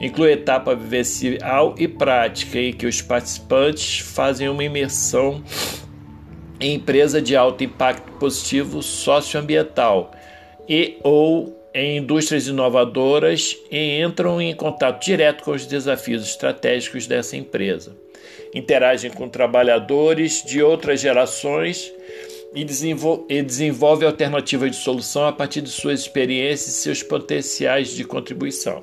Inclui 0.00 0.32
etapa 0.32 0.74
vivencial 0.74 1.74
e 1.78 1.88
prática 1.88 2.58
em 2.58 2.72
que 2.72 2.86
os 2.86 3.00
participantes 3.00 4.00
fazem 4.00 4.48
uma 4.48 4.62
imersão 4.62 5.42
em 6.60 6.74
empresa 6.74 7.22
de 7.22 7.36
alto 7.36 7.64
impacto 7.64 8.10
positivo 8.12 8.82
socioambiental 8.82 10.12
e 10.68 10.98
ou 11.02 11.57
em 11.74 11.98
indústrias 11.98 12.46
inovadoras 12.46 13.56
e 13.70 14.00
entram 14.00 14.40
em 14.40 14.54
contato 14.54 15.04
direto 15.04 15.44
com 15.44 15.52
os 15.52 15.66
desafios 15.66 16.26
estratégicos 16.26 17.06
dessa 17.06 17.36
empresa. 17.36 17.96
Interagem 18.54 19.10
com 19.10 19.28
trabalhadores 19.28 20.42
de 20.42 20.62
outras 20.62 21.00
gerações 21.00 21.92
e, 22.54 22.64
desenvol 22.64 23.26
e 23.28 23.42
desenvolve 23.42 24.06
alternativas 24.06 24.70
de 24.70 24.76
solução 24.78 25.26
a 25.26 25.32
partir 25.32 25.60
de 25.60 25.68
suas 25.68 26.00
experiências 26.00 26.68
e 26.68 26.72
seus 26.72 27.02
potenciais 27.02 27.90
de 27.90 28.04
contribuição. 28.04 28.82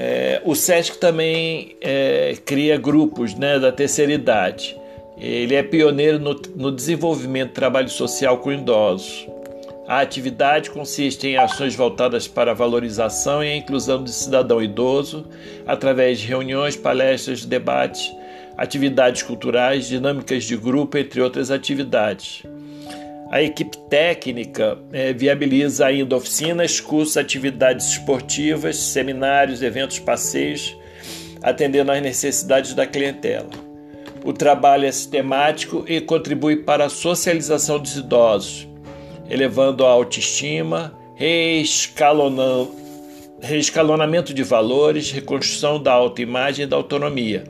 É, 0.00 0.40
o 0.44 0.54
SESC 0.54 0.96
também 0.98 1.76
é, 1.80 2.36
cria 2.44 2.76
grupos 2.76 3.34
né, 3.34 3.58
da 3.58 3.72
terceira 3.72 4.12
idade. 4.12 4.78
Ele 5.20 5.56
é 5.56 5.62
pioneiro 5.64 6.20
no, 6.20 6.40
no 6.54 6.70
desenvolvimento 6.70 7.48
do 7.48 7.54
trabalho 7.54 7.88
social 7.88 8.38
com 8.38 8.52
idosos. 8.52 9.26
A 9.88 10.00
atividade 10.00 10.68
consiste 10.68 11.28
em 11.28 11.38
ações 11.38 11.74
voltadas 11.74 12.28
para 12.28 12.50
a 12.50 12.54
valorização 12.54 13.42
e 13.42 13.48
a 13.48 13.56
inclusão 13.56 14.04
do 14.04 14.10
cidadão 14.10 14.62
idoso, 14.62 15.24
através 15.66 16.18
de 16.20 16.26
reuniões, 16.26 16.76
palestras, 16.76 17.42
debates, 17.46 18.12
atividades 18.54 19.22
culturais, 19.22 19.88
dinâmicas 19.88 20.44
de 20.44 20.58
grupo, 20.58 20.98
entre 20.98 21.22
outras 21.22 21.50
atividades. 21.50 22.42
A 23.30 23.40
equipe 23.40 23.78
técnica 23.88 24.76
é, 24.92 25.14
viabiliza 25.14 25.86
ainda 25.86 26.16
oficinas, 26.16 26.80
cursos, 26.80 27.16
atividades 27.16 27.92
esportivas, 27.92 28.76
seminários, 28.76 29.62
eventos, 29.62 29.98
passeios, 29.98 30.76
atendendo 31.42 31.90
às 31.90 32.02
necessidades 32.02 32.74
da 32.74 32.86
clientela. 32.86 33.48
O 34.22 34.34
trabalho 34.34 34.84
é 34.84 34.92
sistemático 34.92 35.82
e 35.88 35.98
contribui 35.98 36.56
para 36.56 36.84
a 36.84 36.90
socialização 36.90 37.78
dos 37.78 37.96
idosos, 37.96 38.67
elevando 39.28 39.84
a 39.84 39.90
autoestima, 39.90 40.92
reescalonamento 43.40 44.32
de 44.32 44.42
valores, 44.42 45.10
reconstrução 45.10 45.82
da 45.82 45.92
autoimagem 45.92 46.64
e 46.64 46.68
da 46.68 46.76
autonomia 46.76 47.44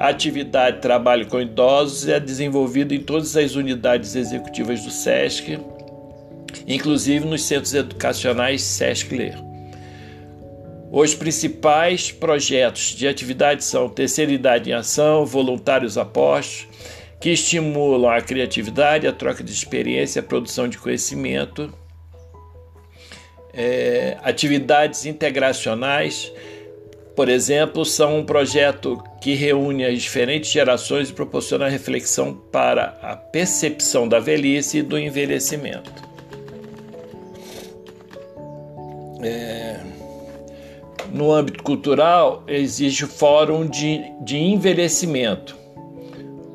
a 0.00 0.08
atividade 0.08 0.76
de 0.76 0.82
trabalho 0.82 1.26
com 1.26 1.38
idosos 1.38 2.08
é 2.08 2.18
desenvolvida 2.18 2.94
em 2.94 3.00
todas 3.00 3.36
as 3.36 3.54
unidades 3.54 4.16
executivas 4.16 4.82
do 4.82 4.90
SESC, 4.90 5.60
inclusive 6.66 7.26
nos 7.26 7.42
centros 7.42 7.74
educacionais 7.74 8.62
SESC 8.62 9.14
Ler. 9.14 9.36
Os 10.90 11.14
principais 11.14 12.10
projetos 12.10 12.94
de 12.96 13.06
atividade 13.06 13.62
são 13.62 13.90
Terceira 13.90 14.32
Idade 14.32 14.70
em 14.70 14.72
Ação, 14.72 15.26
Voluntários 15.26 15.98
Apostos, 15.98 16.66
que 17.20 17.30
estimulam 17.30 18.10
a 18.10 18.20
criatividade, 18.22 19.06
a 19.06 19.12
troca 19.12 19.44
de 19.44 19.52
experiência, 19.52 20.20
a 20.20 20.22
produção 20.22 20.66
de 20.66 20.78
conhecimento, 20.78 21.72
é, 23.52 24.16
atividades 24.22 25.04
integracionais, 25.04 26.32
por 27.14 27.28
exemplo, 27.28 27.84
são 27.84 28.18
um 28.18 28.24
projeto 28.24 29.02
que 29.20 29.34
reúne 29.34 29.84
as 29.84 30.00
diferentes 30.00 30.50
gerações 30.50 31.10
e 31.10 31.12
proporciona 31.12 31.68
reflexão 31.68 32.32
para 32.32 32.98
a 33.02 33.14
percepção 33.14 34.08
da 34.08 34.18
velhice 34.18 34.78
e 34.78 34.82
do 34.82 34.98
envelhecimento. 34.98 35.92
É... 39.22 39.78
No 41.12 41.32
âmbito 41.32 41.62
cultural, 41.62 42.44
existe 42.46 43.04
o 43.04 43.08
Fórum 43.08 43.66
de, 43.66 44.00
de 44.22 44.38
Envelhecimento, 44.38 45.59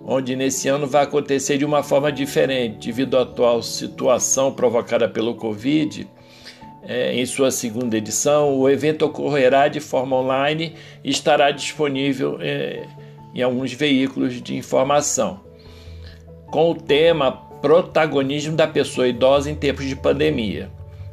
onde 0.05 0.35
nesse 0.35 0.67
ano 0.67 0.85
vai 0.85 1.03
acontecer 1.03 1.57
de 1.57 1.65
uma 1.65 1.81
forma 1.81 2.11
diferente, 2.11 2.87
devido 2.87 3.17
à 3.17 3.23
atual 3.23 3.63
situação 3.63 4.53
provocada 4.53 5.09
pelo 5.09 5.33
Covid 5.33 6.07
é, 6.83 7.13
em 7.15 7.25
sua 7.25 7.49
segunda 7.49 7.97
edição. 7.97 8.55
O 8.55 8.69
evento 8.69 9.05
ocorrerá 9.05 9.67
de 9.67 9.79
forma 9.79 10.15
online 10.15 10.75
e 11.03 11.09
estará 11.09 11.49
disponível 11.49 12.37
é, 12.39 12.85
em 13.33 13.41
alguns 13.41 13.73
veículos 13.73 14.39
de 14.41 14.55
informação, 14.55 15.41
com 16.51 16.71
o 16.71 16.75
tema 16.75 17.31
Protagonismo 17.31 18.55
da 18.55 18.67
Pessoa 18.67 19.07
Idosa 19.07 19.49
em 19.49 19.55
Tempos 19.55 19.85
de 19.85 19.95
Pandemia. 19.95 20.69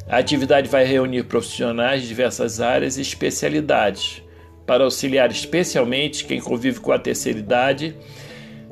A 0.07 0.19
atividade 0.19 0.69
vai 0.69 0.85
reunir 0.85 1.23
profissionais 1.23 2.03
de 2.03 2.09
diversas 2.09 2.61
áreas 2.61 2.99
e 2.99 3.01
especialidades 3.01 4.23
para 4.67 4.85
auxiliar 4.85 5.31
especialmente 5.31 6.27
quem 6.27 6.41
convive 6.41 6.81
com 6.81 6.93
a 6.93 6.99
terceira 6.99 7.39
idade, 7.39 7.97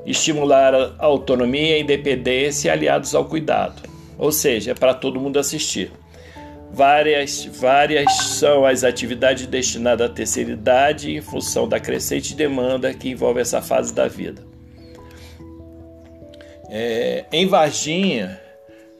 estimular 0.05 0.75
a 0.75 0.95
autonomia, 0.99 1.77
a 1.77 1.79
independência 1.79 2.69
e 2.69 2.71
aliados 2.71 3.15
ao 3.15 3.25
cuidado. 3.25 3.83
Ou 4.19 4.33
seja, 4.33 4.73
é 4.73 4.75
para 4.75 4.95
todo 4.95 5.21
mundo 5.21 5.39
assistir. 5.39 5.93
Várias, 6.73 7.45
várias 7.47 8.13
são 8.17 8.65
as 8.65 8.85
atividades 8.85 9.47
destinadas 9.47 10.09
à 10.09 10.13
terceira 10.13 10.53
idade 10.53 11.17
em 11.17 11.21
função 11.21 11.69
da 11.69 11.81
crescente 11.81 12.35
demanda 12.35 12.95
que 12.95 13.11
envolve 13.11 13.41
essa 13.41 13.61
fase 13.61 13.93
da 13.93 14.07
vida. 14.07 14.43
É, 16.69 17.25
em 17.33 17.47
Varginha, 17.49 18.41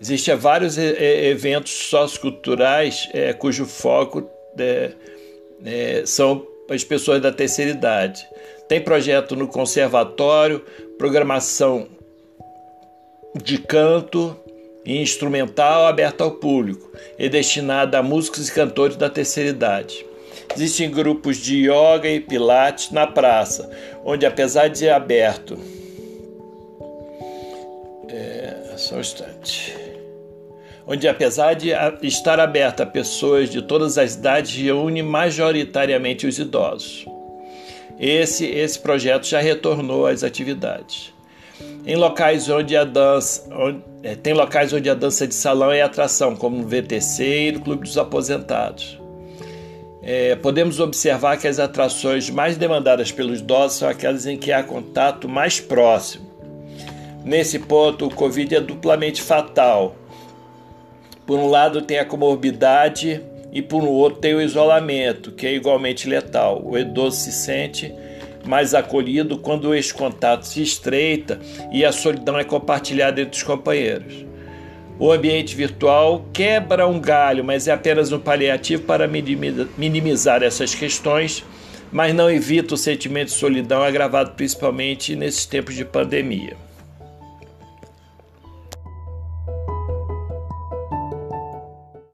existem 0.01 0.35
vários 0.35 0.77
eventos 0.77 1.73
socioculturais 1.73 3.09
é, 3.13 3.33
cujo 3.33 3.65
foco 3.65 4.29
é, 4.59 4.91
é, 5.65 6.03
são 6.05 6.45
as 6.69 6.83
pessoas 6.83 7.21
da 7.21 7.31
terceira 7.31 7.71
idade. 7.71 8.27
Tem 8.69 8.81
projeto 8.81 9.37
no 9.37 9.47
conservatório, 9.47 10.65
programação 11.01 11.89
de 13.43 13.57
canto, 13.57 14.37
e 14.85 15.01
instrumental 15.01 15.87
aberta 15.87 16.25
ao 16.25 16.33
público 16.33 16.93
e 17.19 17.27
destinada 17.27 17.99
a 17.99 18.03
músicos 18.03 18.51
e 18.51 18.53
cantores 18.53 18.97
da 18.97 19.09
terceira 19.09 19.49
idade. 19.49 20.05
Existem 20.55 20.91
grupos 20.91 21.39
de 21.39 21.71
yoga 21.71 22.07
e 22.07 22.21
pilates 22.21 22.91
na 22.91 23.07
praça, 23.07 23.71
onde 24.05 24.27
apesar 24.27 24.69
de 24.69 24.91
aberto. 24.91 25.59
É, 28.11 28.75
só 28.77 28.97
um 28.97 29.01
instante. 29.01 29.75
Onde 30.87 31.09
apesar 31.09 31.55
de 31.55 31.71
estar 32.03 32.39
aberto 32.39 32.83
a 32.83 32.87
pessoas 32.87 33.49
de 33.49 33.63
todas 33.63 33.97
as 33.97 34.17
idades, 34.17 34.55
reúne 34.55 35.03
majoritariamente 35.03 36.27
os 36.27 36.39
idosos. 36.39 37.07
Esse, 38.01 38.47
esse 38.47 38.79
projeto 38.79 39.27
já 39.27 39.41
retornou 39.41 40.07
às 40.07 40.25
atividades. 40.25 41.13
Em 41.85 41.97
locais 41.97 42.49
onde 42.49 42.75
a 42.75 42.83
dança, 42.83 43.47
onde, 43.55 43.83
é, 44.03 44.15
tem 44.15 44.33
locais 44.33 44.73
onde 44.73 44.89
a 44.89 44.95
dança 44.95 45.27
de 45.27 45.35
salão 45.35 45.71
é 45.71 45.83
atração, 45.83 46.35
como 46.35 46.57
no 46.57 46.67
VTC 46.67 47.49
e 47.49 47.53
no 47.53 47.61
Clube 47.61 47.85
dos 47.85 47.99
Aposentados. 47.99 48.99
É, 50.03 50.35
podemos 50.37 50.81
observar 50.81 51.37
que 51.37 51.47
as 51.47 51.59
atrações 51.59 52.31
mais 52.31 52.57
demandadas 52.57 53.13
pelos 53.13 53.41
idosos 53.41 53.81
são 53.81 53.89
aquelas 53.89 54.25
em 54.25 54.39
que 54.39 54.51
há 54.51 54.63
contato 54.63 55.29
mais 55.29 55.61
próximo. 55.61 56.25
Nesse 57.23 57.59
ponto, 57.59 58.07
o 58.07 58.15
Covid 58.15 58.55
é 58.55 58.61
duplamente 58.63 59.21
fatal. 59.21 59.95
Por 61.27 61.39
um 61.39 61.49
lado, 61.49 61.83
tem 61.83 61.99
a 61.99 62.05
comorbidade 62.07 63.21
e 63.53 63.61
por 63.61 63.83
outro, 63.83 64.21
tem 64.21 64.35
o 64.35 64.41
isolamento, 64.41 65.33
que 65.33 65.47
é 65.47 65.55
igualmente 65.55 66.09
letal. 66.09 66.63
O 66.65 66.79
idoso 66.79 67.17
se 67.17 67.33
sente 67.33 67.93
mais 68.47 68.75
acolhido 68.75 69.39
quando 69.39 69.75
esse 69.75 69.93
contato 69.93 70.45
se 70.45 70.63
estreita 70.63 71.39
e 71.73 71.85
a 71.85 71.93
solidão 71.93 72.39
é 72.39 72.45
compartilhada 72.45 73.21
entre 73.21 73.37
os 73.37 73.43
companheiros. 73.43 74.25
O 74.99 75.11
ambiente 75.11 75.57
virtual 75.57 76.27
quebra 76.33 76.87
um 76.87 77.01
galho, 77.01 77.43
mas 77.43 77.67
é 77.67 77.73
apenas 77.73 78.13
um 78.13 78.19
paliativo 78.19 78.83
para 78.83 79.09
minimizar 79.09 80.43
essas 80.43 80.75
questões, 80.75 81.43
mas 81.91 82.15
não 82.15 82.31
evita 82.31 82.75
o 82.75 82.77
sentimento 82.77 83.29
de 83.29 83.35
solidão 83.35 83.83
agravado 83.83 84.33
principalmente 84.33 85.17
nesses 85.17 85.47
tempos 85.47 85.75
de 85.75 85.85
pandemia. 85.85 86.57